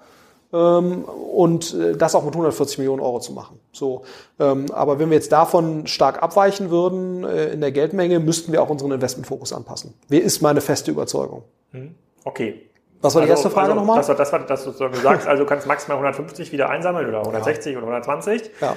[0.52, 3.60] und äh, das auch mit 140 Millionen Euro zu machen.
[3.72, 4.04] So,
[4.40, 8.62] ähm, aber wenn wir jetzt davon stark abweichen würden äh, in der Geldmenge, müssten wir
[8.62, 9.94] auch unseren Investmentfokus anpassen.
[10.08, 11.44] Wer ist meine feste Überzeugung?
[11.72, 12.70] Hm, okay.
[13.02, 13.98] Was war die also, erste Frage also, nochmal?
[13.98, 15.28] Das war, das war das, was du sagst.
[15.28, 17.78] Also du kannst maximal 150 wieder einsammeln oder 160 ja.
[17.78, 18.52] oder 120.
[18.62, 18.76] Ja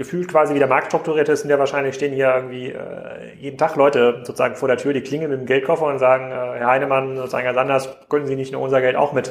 [0.00, 3.58] gefühlt quasi wie der Markt strukturiert ist, sind ja wahrscheinlich stehen hier irgendwie äh, jeden
[3.58, 6.68] Tag Leute sozusagen vor der Tür, die klingeln mit dem Geldkoffer und sagen, äh, Herr
[6.68, 9.30] Heinemann, sozusagen ganz anders, können Sie nicht nur unser Geld auch mit,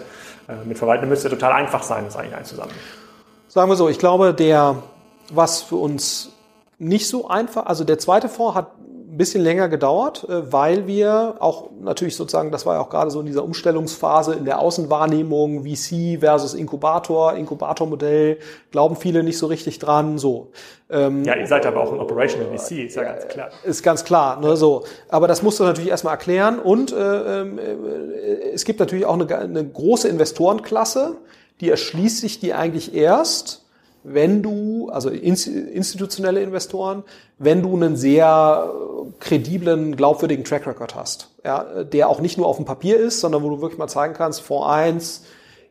[0.66, 1.08] mit verwalten?
[1.08, 2.76] Müsste total einfach sein, das eigentlich einzusammeln.
[3.48, 4.76] Sagen wir so, ich glaube, der,
[5.32, 6.32] was für uns
[6.78, 8.68] nicht so einfach, also der zweite Fonds hat
[9.20, 13.20] bisschen länger gedauert, äh, weil wir auch natürlich sozusagen, das war ja auch gerade so
[13.20, 18.40] in dieser Umstellungsphase in der Außenwahrnehmung, VC versus Inkubator, Inkubatormodell,
[18.72, 20.52] glauben viele nicht so richtig dran, so.
[20.90, 23.50] Ähm, ja, ihr seid aber auch ein Operational VC, ist ja ganz klar.
[23.64, 24.86] Ist ganz klar, ne, so.
[25.10, 29.38] Aber das musst du natürlich erstmal erklären und äh, äh, es gibt natürlich auch eine,
[29.38, 31.18] eine große Investorenklasse,
[31.60, 33.66] die erschließt sich die eigentlich erst,
[34.04, 37.04] wenn du, also institutionelle Investoren,
[37.38, 38.72] wenn du einen sehr
[39.20, 43.44] krediblen, glaubwürdigen Track Record hast, ja, der auch nicht nur auf dem Papier ist, sondern
[43.44, 45.24] wo du wirklich mal zeigen kannst, Fonds 1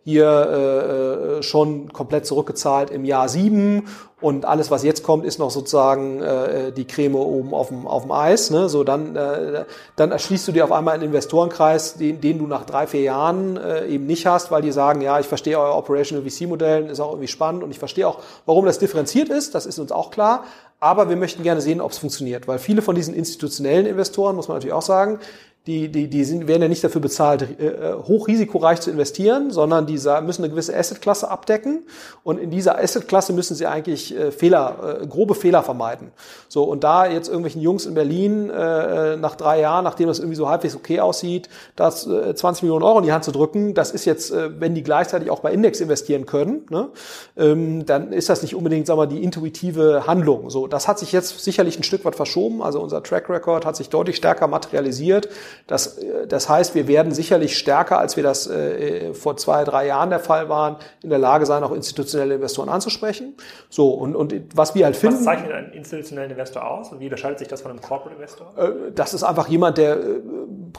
[0.05, 3.85] hier äh, äh, schon komplett zurückgezahlt im Jahr sieben
[4.21, 8.03] und alles, was jetzt kommt, ist noch sozusagen äh, die Creme oben auf dem, auf
[8.03, 8.51] dem Eis.
[8.51, 8.69] Ne?
[8.69, 12.67] So, dann, äh, dann erschließt du dir auf einmal einen Investorenkreis, den, den du nach
[12.67, 16.29] drei, vier Jahren äh, eben nicht hast, weil die sagen, ja, ich verstehe euer Operational
[16.29, 19.79] VC-Modell, ist auch irgendwie spannend und ich verstehe auch, warum das differenziert ist, das ist
[19.79, 20.45] uns auch klar.
[20.81, 24.49] Aber wir möchten gerne sehen, ob es funktioniert, weil viele von diesen institutionellen Investoren, muss
[24.49, 25.19] man natürlich auch sagen,
[25.67, 29.87] die, die, die sind, werden ja nicht dafür bezahlt, äh, äh, hochrisikoreich zu investieren, sondern
[29.87, 31.83] die müssen eine gewisse Assetklasse abdecken
[32.25, 36.13] und in dieser Assetklasse müssen sie eigentlich äh, Fehler, grobe Fehler vermeiden.
[36.49, 40.49] So und da jetzt irgendwelchen Jungs in Berlin nach drei Jahren, nachdem das irgendwie so
[40.49, 44.05] halbwegs okay aussieht, das äh, 20 Millionen Euro in die Hand zu drücken, das ist
[44.05, 46.89] jetzt, wenn die gleichzeitig auch bei Index investieren können, ne,
[47.37, 50.51] ähm, dann ist das nicht unbedingt, sagen wir, die intuitive Handlung.
[50.51, 52.63] So, das hat sich jetzt sicherlich ein Stück weit verschoben.
[52.63, 55.29] Also unser Track Record hat sich deutlich stärker materialisiert.
[55.67, 55.99] Das,
[56.29, 60.21] das heißt, wir werden sicherlich stärker, als wir das äh, vor zwei, drei Jahren der
[60.21, 63.35] Fall waren, in der Lage sein, auch institutionelle Investoren anzusprechen.
[63.69, 65.17] So, und, und was wir halt finden.
[65.17, 66.93] Was zeichnet einen institutionellen Investor aus?
[66.93, 68.53] Und wie unterscheidet sich das von einem Corporate Investor?
[68.57, 70.21] Äh, das ist einfach jemand, der äh,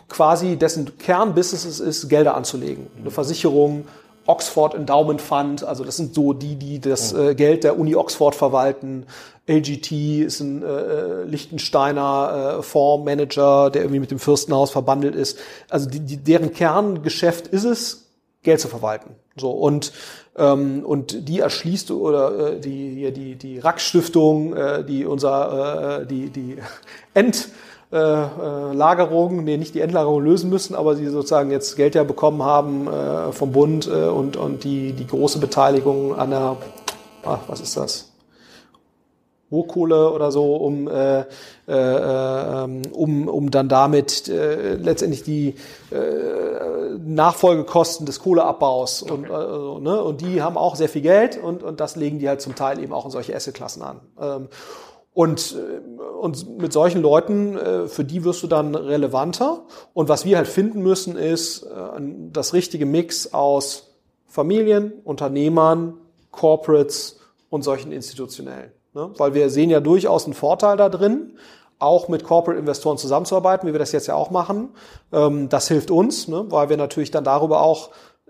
[0.07, 2.87] quasi dessen Kernbusiness ist, Gelder anzulegen.
[2.99, 3.85] Eine Versicherung,
[4.29, 8.35] Oxford Endowment Fund, also das sind so die, die das äh, Geld der Uni Oxford
[8.35, 9.07] verwalten.
[9.47, 15.39] LGT ist ein äh, Lichtensteiner äh, Fondsmanager, der irgendwie mit dem Fürstenhaus verbandelt ist.
[15.69, 18.05] Also die, die, deren Kerngeschäft ist es,
[18.43, 19.15] Geld zu verwalten.
[19.35, 19.91] So und
[20.37, 26.01] ähm, und die erschließt oder äh, die hier die die Rack Stiftung, äh, die unser
[26.01, 26.57] äh, die die
[27.15, 27.49] End
[27.91, 32.03] äh, äh, Lagerung, nee, nicht die Endlagerung lösen müssen, aber sie sozusagen jetzt Geld ja
[32.03, 36.57] bekommen haben äh, vom Bund äh, und, und die, die große Beteiligung an der,
[37.25, 38.09] ach, was ist das?
[39.51, 41.21] Rohkohle oder so, um, äh,
[41.65, 45.55] äh, um, um dann damit äh, letztendlich die
[45.91, 49.79] äh, Nachfolgekosten des Kohleabbaus und, okay.
[49.79, 50.03] äh, ne?
[50.03, 52.77] und die haben auch sehr viel Geld und, und das legen die halt zum Teil
[52.79, 53.99] eben auch in solche Assetklassen an.
[54.21, 54.47] Ähm,
[55.13, 59.63] und, äh, und mit solchen Leuten, äh, für die wirst du dann relevanter.
[59.93, 61.67] Und was wir halt finden müssen, ist äh,
[62.31, 63.95] das richtige Mix aus
[64.27, 65.95] Familien, Unternehmern,
[66.31, 68.71] Corporates und solchen institutionellen.
[68.93, 69.09] Ne?
[69.17, 71.37] Weil wir sehen ja durchaus einen Vorteil da drin,
[71.79, 74.69] auch mit Corporate-Investoren zusammenzuarbeiten, wie wir das jetzt ja auch machen.
[75.11, 76.45] Ähm, das hilft uns, ne?
[76.49, 77.89] weil wir natürlich dann darüber auch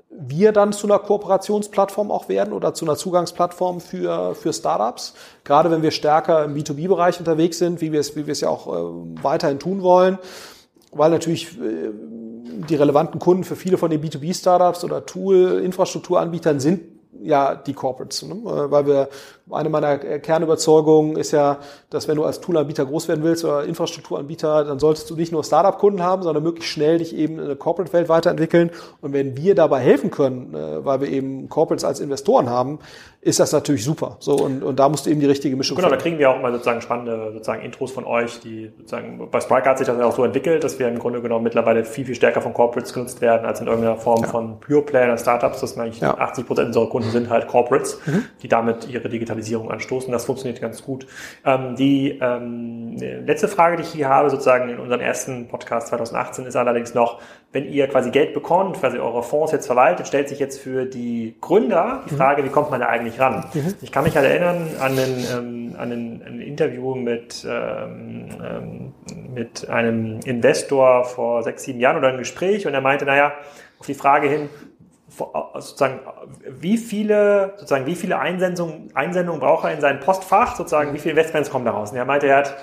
[0.09, 5.13] wir dann zu einer Kooperationsplattform auch werden oder zu einer Zugangsplattform für, für Startups.
[5.43, 8.49] Gerade wenn wir stärker im B2B-Bereich unterwegs sind, wie wir es, wie wir es ja
[8.49, 10.17] auch äh, weiterhin tun wollen,
[10.91, 11.91] weil natürlich äh,
[12.67, 16.81] die relevanten Kunden für viele von den B2B-Startups oder Tool-Infrastrukturanbietern sind
[17.21, 18.33] ja die Corporates, ne?
[18.33, 19.09] Äh, weil wir
[19.51, 24.65] eine meiner Kernüberzeugungen ist ja, dass wenn du als Toolanbieter groß werden willst oder Infrastrukturanbieter,
[24.65, 28.09] dann solltest du nicht nur Startup-Kunden haben, sondern möglichst schnell dich eben in der Corporate-Welt
[28.09, 28.71] weiterentwickeln.
[29.01, 32.79] Und wenn wir dabei helfen können, äh, weil wir eben Corporates als Investoren haben,
[33.21, 34.15] ist das natürlich super.
[34.19, 35.99] So und, und da musst du eben die richtige Mischung Genau, finden.
[35.99, 39.71] da kriegen wir auch immer sozusagen spannende sozusagen Intros von euch, die sozusagen bei Spriker
[39.71, 42.15] hat sich das ja auch so entwickelt, dass wir im Grunde genommen mittlerweile viel viel
[42.15, 44.29] stärker von Corporates genutzt werden als in irgendeiner Form ja.
[44.29, 45.59] von Pure Player Startups.
[45.59, 46.17] Das eigentlich ja.
[46.17, 48.25] 80 Prozent unserer Kunden sind halt Corporates, mhm.
[48.41, 49.09] die damit ihre
[49.39, 50.11] Digitalisierung anstoßen.
[50.11, 51.07] Das funktioniert ganz gut.
[51.45, 56.45] Ähm, die ähm, letzte Frage, die ich hier habe, sozusagen in unserem ersten Podcast 2018,
[56.45, 57.21] ist allerdings noch,
[57.51, 61.35] wenn ihr quasi Geld bekommt, quasi eure Fonds jetzt verwaltet, stellt sich jetzt für die
[61.41, 62.17] Gründer die mhm.
[62.17, 62.47] Frage, mhm.
[62.47, 63.45] wie kommt man da eigentlich ran?
[63.53, 63.75] Mhm.
[63.81, 68.93] Ich kann mich halt erinnern an ein, ähm, an ein, ein Interview mit, ähm, ähm,
[69.33, 73.33] mit einem Investor vor sechs, sieben Jahren oder ein Gespräch und er meinte, naja,
[73.79, 74.49] auf die Frage hin,
[75.09, 75.99] sozusagen,
[76.47, 81.11] wie viele, sozusagen, wie viele Einsendungen, Einsendungen braucht er in sein Postfach, sozusagen, wie viele
[81.11, 81.91] Investments kommen daraus?
[81.91, 82.55] Und er meinte, er hat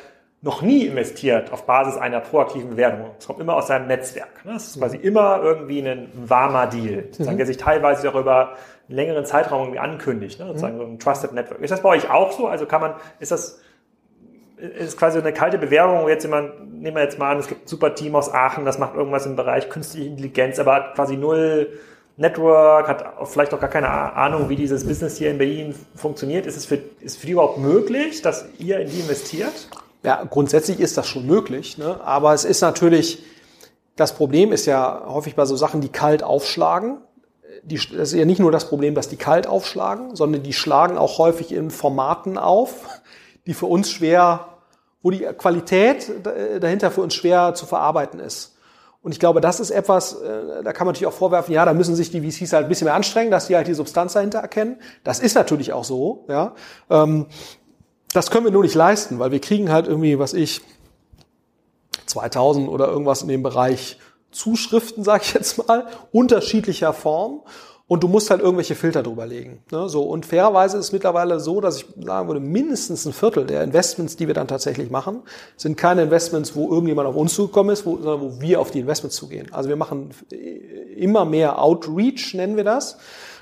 [0.42, 3.10] noch nie investiert auf Basis einer proaktiven Bewertung.
[3.18, 4.44] Es kommt immer aus seinem Netzwerk.
[4.44, 4.52] Ne?
[4.54, 7.36] Es ist quasi immer irgendwie ein warmer Deal, mhm.
[7.36, 8.54] der sich teilweise auch über
[8.88, 10.46] einen längeren Zeitraum irgendwie ankündigt, ne?
[10.46, 11.60] sozusagen so ein Trusted Network.
[11.60, 12.46] Ist das bei euch auch so?
[12.46, 13.60] Also kann man, ist das,
[14.56, 17.64] ist quasi eine kalte Bewerbung, wo jetzt jemand, nehmen wir jetzt mal an, es gibt
[17.64, 21.16] ein super Team aus Aachen, das macht irgendwas im Bereich künstliche Intelligenz, aber hat quasi
[21.16, 21.78] null
[22.16, 26.46] Network, hat vielleicht auch gar keine Ahnung, wie dieses Business hier in Berlin funktioniert.
[26.46, 29.68] Ist es für, ist für die überhaupt möglich, dass ihr in die investiert?
[30.02, 32.00] Ja, grundsätzlich ist das schon möglich, ne?
[32.02, 33.22] aber es ist natürlich,
[33.96, 36.98] das Problem ist ja häufig bei so Sachen, die kalt aufschlagen.
[37.62, 40.96] Die, das ist ja nicht nur das Problem, dass die kalt aufschlagen, sondern die schlagen
[40.96, 43.00] auch häufig in Formaten auf,
[43.46, 44.48] die für uns schwer,
[45.02, 46.10] wo die Qualität
[46.60, 48.55] dahinter für uns schwer zu verarbeiten ist.
[49.06, 51.72] Und ich glaube, das ist etwas, äh, da kann man natürlich auch vorwerfen, ja, da
[51.74, 54.40] müssen sich die VCs halt ein bisschen mehr anstrengen, dass die halt die Substanz dahinter
[54.40, 54.80] erkennen.
[55.04, 56.56] Das ist natürlich auch so, ja.
[56.90, 57.26] Ähm,
[58.12, 60.60] das können wir nur nicht leisten, weil wir kriegen halt irgendwie, was ich,
[62.06, 64.00] 2000 oder irgendwas in dem Bereich
[64.32, 67.42] Zuschriften, sag ich jetzt mal, unterschiedlicher Form.
[67.88, 69.62] Und du musst halt irgendwelche Filter drüber legen.
[69.70, 69.88] Ne?
[69.88, 73.62] So, und fairerweise ist es mittlerweile so, dass ich sagen würde, mindestens ein Viertel der
[73.62, 75.22] Investments, die wir dann tatsächlich machen,
[75.56, 78.80] sind keine Investments, wo irgendjemand auf uns zugekommen ist, wo, sondern wo wir auf die
[78.80, 79.52] Investments zugehen.
[79.52, 80.10] Also wir machen
[80.96, 82.98] immer mehr Outreach, nennen wir das.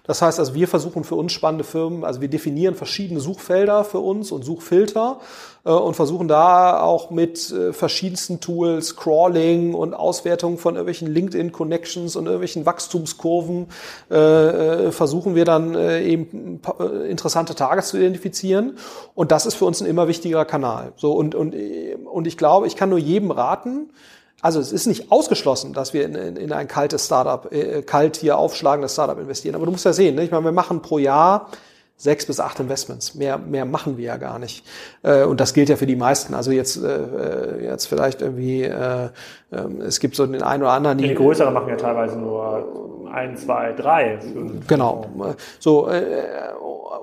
[0.07, 4.01] Das heißt also, wir versuchen für uns spannende Firmen, also wir definieren verschiedene Suchfelder für
[4.01, 5.19] uns und Suchfilter
[5.65, 12.17] äh, und versuchen da auch mit äh, verschiedensten Tools, Crawling und Auswertung von irgendwelchen LinkedIn-Connections
[12.17, 13.69] und irgendwelchen Wachstumskurven,
[14.11, 16.61] äh, versuchen wir dann eben
[17.09, 18.77] interessante Targets zu identifizieren.
[19.15, 20.93] Und das ist für uns ein immer wichtigerer Kanal.
[20.97, 21.55] So und, und,
[22.05, 23.91] und ich glaube, ich kann nur jedem raten,
[24.45, 28.17] also es ist nicht ausgeschlossen, dass wir in, in, in ein kaltes Startup, äh, kalt
[28.17, 29.55] hier aufschlagendes Startup investieren.
[29.55, 30.23] Aber du musst ja sehen, ne?
[30.23, 31.49] ich meine, wir machen pro Jahr
[31.97, 33.15] sechs bis acht Investments.
[33.15, 34.67] Mehr, mehr machen wir ja gar nicht.
[35.03, 36.35] Äh, und das gilt ja für die meisten.
[36.35, 39.07] Also jetzt, äh, jetzt vielleicht irgendwie, äh,
[39.51, 41.09] äh, es gibt so den einen oder anderen, die.
[41.09, 44.19] Die größere machen ja teilweise nur ein, zwei, drei.
[44.69, 45.07] Genau.
[45.59, 46.03] So, äh,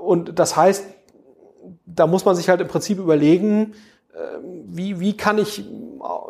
[0.04, 0.86] und das heißt,
[1.88, 3.74] da muss man sich halt im Prinzip überlegen,
[4.14, 4.18] äh,
[4.68, 5.66] wie, wie kann ich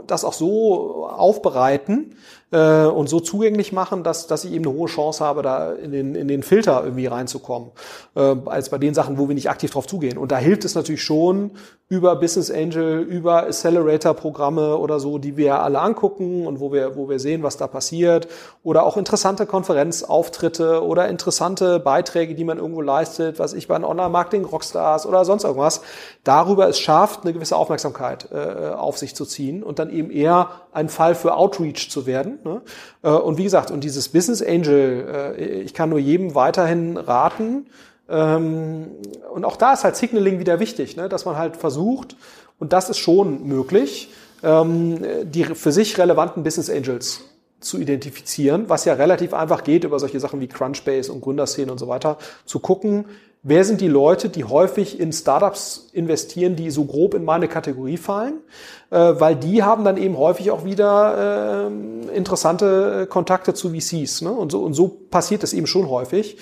[0.08, 2.16] das auch so aufbereiten,
[2.52, 5.92] äh, und so zugänglich machen, dass, dass ich eben eine hohe Chance habe, da in
[5.92, 7.72] den, in den Filter irgendwie reinzukommen,
[8.16, 10.18] äh, als bei den Sachen, wo wir nicht aktiv drauf zugehen.
[10.18, 11.52] Und da hilft es natürlich schon,
[11.92, 17.10] über Business Angel, über Accelerator-Programme oder so, die wir alle angucken und wo wir, wo
[17.10, 18.30] wir sehen, was da passiert.
[18.64, 23.84] Oder auch interessante Konferenzauftritte oder interessante Beiträge, die man irgendwo leistet, was ich bei den
[23.84, 25.82] Online-Marketing-Rockstars oder sonst irgendwas.
[26.24, 30.48] Darüber es schafft, eine gewisse Aufmerksamkeit äh, auf sich zu ziehen und dann eben eher
[30.72, 32.40] ein Fall für Outreach zu werden.
[32.46, 32.62] Ne?
[33.04, 37.66] Äh, und wie gesagt, und dieses Business Angel, äh, ich kann nur jedem weiterhin raten,
[38.12, 41.08] und auch da ist halt Signaling wieder wichtig, ne?
[41.08, 42.16] dass man halt versucht,
[42.60, 44.10] und das ist schon möglich,
[44.44, 47.22] ähm, die für sich relevanten Business Angels
[47.62, 51.78] zu identifizieren, was ja relativ einfach geht über solche Sachen wie Crunchbase und Gründerszene und
[51.78, 53.06] so weiter, zu gucken,
[53.44, 57.98] wer sind die Leute, die häufig in Startups investieren, die so grob in meine Kategorie
[57.98, 58.42] fallen,
[58.90, 64.22] äh, weil die haben dann eben häufig auch wieder äh, interessante Kontakte zu VCs.
[64.22, 64.32] Ne?
[64.32, 66.38] Und, so, und so passiert es eben schon häufig.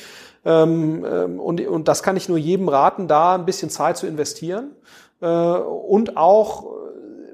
[0.45, 4.07] Ähm, ähm, und, und das kann ich nur jedem raten, da ein bisschen Zeit zu
[4.07, 4.71] investieren
[5.21, 6.65] äh, und auch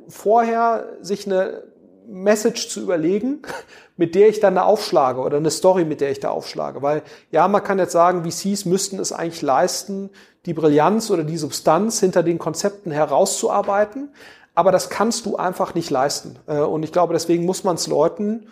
[0.07, 1.63] vorher sich eine
[2.07, 3.41] Message zu überlegen,
[3.97, 6.81] mit der ich dann da aufschlage oder eine Story, mit der ich da aufschlage.
[6.81, 7.01] Weil
[7.31, 10.09] ja, man kann jetzt sagen, VCs müssten es eigentlich leisten,
[10.45, 14.09] die Brillanz oder die Substanz hinter den Konzepten herauszuarbeiten.
[14.53, 16.37] Aber das kannst du einfach nicht leisten.
[16.47, 18.47] Äh, und ich glaube, deswegen muss man es Leuten,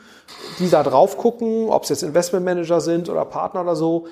[0.60, 4.08] die da drauf gucken, ob es jetzt Investmentmanager sind oder Partner oder so,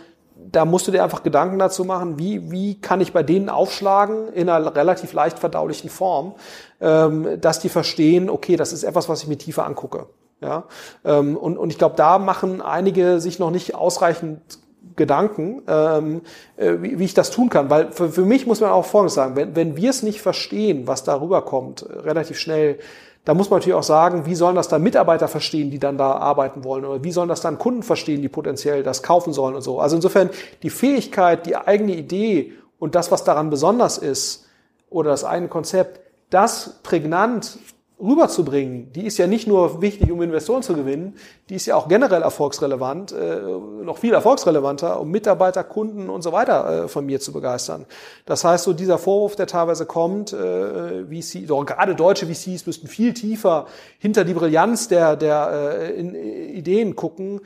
[0.51, 4.31] da musst du dir einfach Gedanken dazu machen, wie, wie kann ich bei denen aufschlagen
[4.33, 6.33] in einer relativ leicht verdaulichen Form,
[6.79, 10.07] ähm, dass die verstehen, okay, das ist etwas, was ich mir tiefer angucke.
[10.41, 10.65] Ja?
[11.05, 14.59] Ähm, und, und ich glaube, da machen einige sich noch nicht ausreichend
[14.95, 16.21] Gedanken, ähm,
[16.57, 17.69] äh, wie, wie ich das tun kann.
[17.69, 20.87] Weil für, für mich muss man auch Folgendes sagen, wenn, wenn wir es nicht verstehen,
[20.87, 22.79] was darüber kommt, relativ schnell,
[23.23, 26.13] da muss man natürlich auch sagen, wie sollen das dann Mitarbeiter verstehen, die dann da
[26.13, 26.85] arbeiten wollen?
[26.85, 29.79] Oder wie sollen das dann Kunden verstehen, die potenziell das kaufen sollen und so?
[29.79, 30.31] Also insofern
[30.63, 34.47] die Fähigkeit, die eigene Idee und das, was daran besonders ist,
[34.89, 36.01] oder das eigene Konzept,
[36.31, 37.59] das prägnant
[38.01, 41.15] rüberzubringen, die ist ja nicht nur wichtig, um Investoren zu gewinnen,
[41.49, 43.39] die ist ja auch generell erfolgsrelevant, äh,
[43.83, 47.85] noch viel erfolgsrelevanter, um Mitarbeiter, Kunden und so weiter äh, von mir zu begeistern.
[48.25, 52.87] Das heißt, so dieser Vorwurf, der teilweise kommt, äh, VC, doch gerade deutsche VCs müssten
[52.87, 53.67] viel tiefer
[53.99, 57.41] hinter die Brillanz der, der äh, in, Ideen gucken,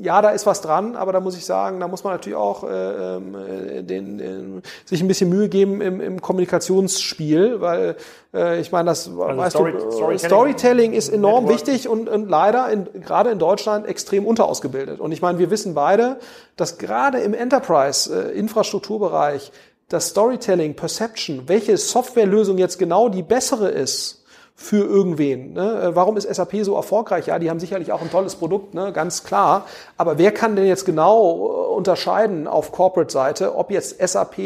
[0.00, 2.64] ja, da ist was dran, aber da muss ich sagen, da muss man natürlich auch
[2.64, 7.96] äh, ähm, äh, den, den, sich ein bisschen Mühe geben im, im Kommunikationsspiel, weil
[8.32, 11.66] äh, ich meine, das also weißt Story, du, Storytelling, Storytelling ist enorm Network.
[11.66, 15.00] wichtig und, und leider in, gerade in Deutschland extrem unterausgebildet.
[15.00, 16.18] Und ich meine, wir wissen beide,
[16.56, 19.52] dass gerade im Enterprise-Infrastrukturbereich äh,
[19.88, 24.21] das Storytelling, Perception, welche Softwarelösung jetzt genau die bessere ist,
[24.54, 25.54] für irgendwen.
[25.54, 25.82] Ne?
[25.82, 27.26] Äh, warum ist SAP so erfolgreich?
[27.26, 28.92] Ja, die haben sicherlich auch ein tolles Produkt, ne?
[28.92, 29.66] ganz klar.
[29.96, 34.36] Aber wer kann denn jetzt genau äh, unterscheiden auf Corporate-Seite, ob jetzt SAP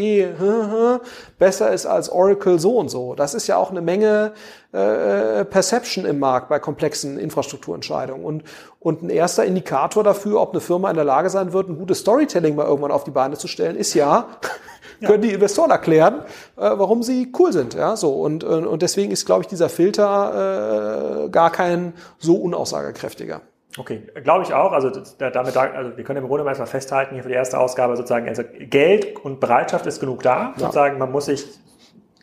[1.38, 3.14] besser ist als Oracle so und so?
[3.14, 4.32] Das ist ja auch eine Menge
[4.72, 8.24] äh, Perception im Markt bei komplexen Infrastrukturentscheidungen.
[8.24, 8.44] Und,
[8.78, 12.00] und ein erster Indikator dafür, ob eine Firma in der Lage sein wird, ein gutes
[12.00, 14.28] Storytelling mal irgendwann auf die Beine zu stellen, ist ja,
[15.00, 15.08] ja.
[15.08, 16.20] können die Investoren erklären,
[16.56, 17.74] äh, warum sie cool sind.
[17.74, 22.36] Ja, so und äh, und deswegen ist, glaube ich, dieser Filter äh, gar kein so
[22.36, 23.40] unaussagekräftiger.
[23.78, 24.72] Okay, glaube ich auch.
[24.72, 28.26] Also damit, also wir können im Grunde mal festhalten hier für die erste Ausgabe sozusagen,
[28.26, 30.36] also Geld und Bereitschaft ist genug da.
[30.36, 30.54] Ja.
[30.56, 31.46] Sozusagen, man muss sich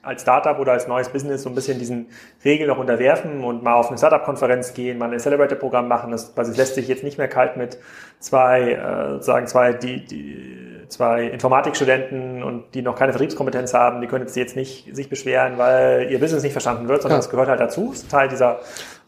[0.03, 2.07] als Startup oder als neues Business so ein bisschen diesen
[2.43, 6.11] Regeln noch unterwerfen und mal auf eine Startup-Konferenz gehen, mal ein Accelerator-Programm machen.
[6.11, 7.79] Das, das lässt sich jetzt nicht mehr kalt mit
[8.19, 14.07] zwei, äh, sozusagen zwei, die, die zwei Informatikstudenten und die noch keine Vertriebskompetenz haben, die
[14.07, 17.21] können jetzt, jetzt nicht sich beschweren, weil ihr Business nicht verstanden wird, sondern ja.
[17.21, 18.59] das gehört halt dazu, das ist Teil dieser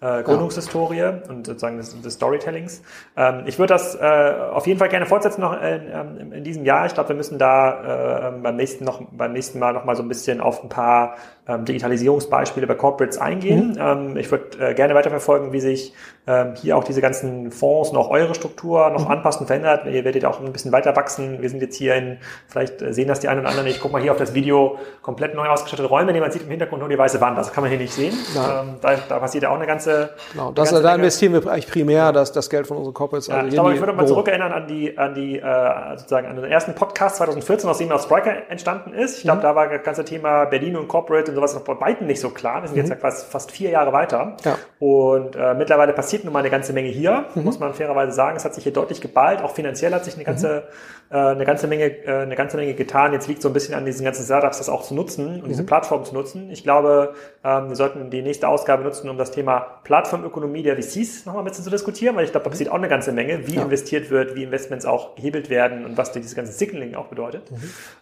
[0.05, 1.21] äh, Gründungshistorie ja.
[1.29, 2.81] und sozusagen des, des Storytellings.
[3.17, 6.65] Ähm, ich würde das äh, auf jeden Fall gerne fortsetzen noch in, in, in diesem
[6.65, 6.85] Jahr.
[6.85, 10.03] Ich glaube, wir müssen da äh, beim nächsten noch beim nächsten Mal noch mal so
[10.03, 11.15] ein bisschen auf ein paar
[11.47, 13.73] ähm, Digitalisierungsbeispiele bei Corporates eingehen.
[13.73, 13.77] Mhm.
[13.79, 15.93] Ähm, ich würde äh, gerne weiterverfolgen, wie sich
[16.27, 19.11] ähm, hier auch diese ganzen Fonds und auch eure Struktur noch mhm.
[19.11, 19.85] anpassen, verändert.
[19.85, 21.41] Ihr werdet auch ein bisschen weiter wachsen.
[21.41, 22.17] Wir sind jetzt hier in,
[22.47, 24.79] vielleicht äh, sehen das die einen oder anderen, ich gucke mal hier auf das Video,
[25.03, 27.37] komplett neu ausgestattete Räume, die man sieht im Hintergrund nur die weiße Wand.
[27.37, 28.13] Das kann man hier nicht sehen.
[28.35, 30.11] Ähm, da, da passiert ja auch eine ganze...
[30.31, 33.29] Genau, das, ganze da investieren wir eigentlich primär das, das Geld von unseren Corporates.
[33.29, 36.35] Also ja, ich glaube, ich würde mal zurückerinnern an die, an die äh, sozusagen an
[36.37, 39.17] den ersten Podcast 2014, aus dem aus Spriker entstanden ist.
[39.17, 39.43] Ich glaube, mhm.
[39.43, 42.29] da war das ganze Thema Berlin und Corporate und sowas noch bei beiden nicht so
[42.29, 42.61] klar.
[42.61, 42.83] Wir sind mhm.
[42.83, 44.37] jetzt ja fast, fast vier Jahre weiter.
[44.43, 44.57] Ja.
[44.79, 47.43] Und äh, mittlerweile passiert nun mal eine ganze Menge hier, mhm.
[47.43, 48.37] muss man fairerweise sagen.
[48.37, 49.41] Es hat sich hier deutlich geballt.
[49.41, 50.67] Auch finanziell hat sich eine ganze,
[51.09, 51.15] mhm.
[51.15, 53.13] äh, eine ganze Menge, äh, eine ganze Menge getan.
[53.13, 55.47] Jetzt liegt so ein bisschen an diesen ganzen Startups, das auch zu nutzen und mhm.
[55.47, 56.49] diese Plattform zu nutzen.
[56.49, 57.13] Ich glaube,
[57.43, 61.45] ähm, wir sollten die nächste Ausgabe nutzen, um das Thema Plattformökonomie der VCs nochmal ein
[61.45, 63.63] bisschen zu diskutieren, weil ich glaube, da passiert auch eine ganze Menge, wie ja.
[63.63, 67.51] investiert wird, wie Investments auch gehebelt werden und was dieses ganze Signaling auch bedeutet.
[67.51, 67.57] Mhm.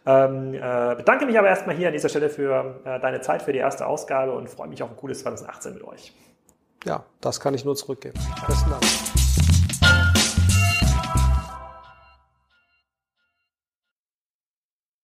[0.06, 3.54] Ähm, äh, bedanke mich aber erstmal hier an dieser Stelle für äh, deine Zeit für
[3.54, 6.14] die erste Ausgabe und freue mich auf ein cooles 2018 mit euch.
[6.86, 8.20] Ja, das kann ich nur zurückgeben.
[8.48, 8.84] Besten Dank.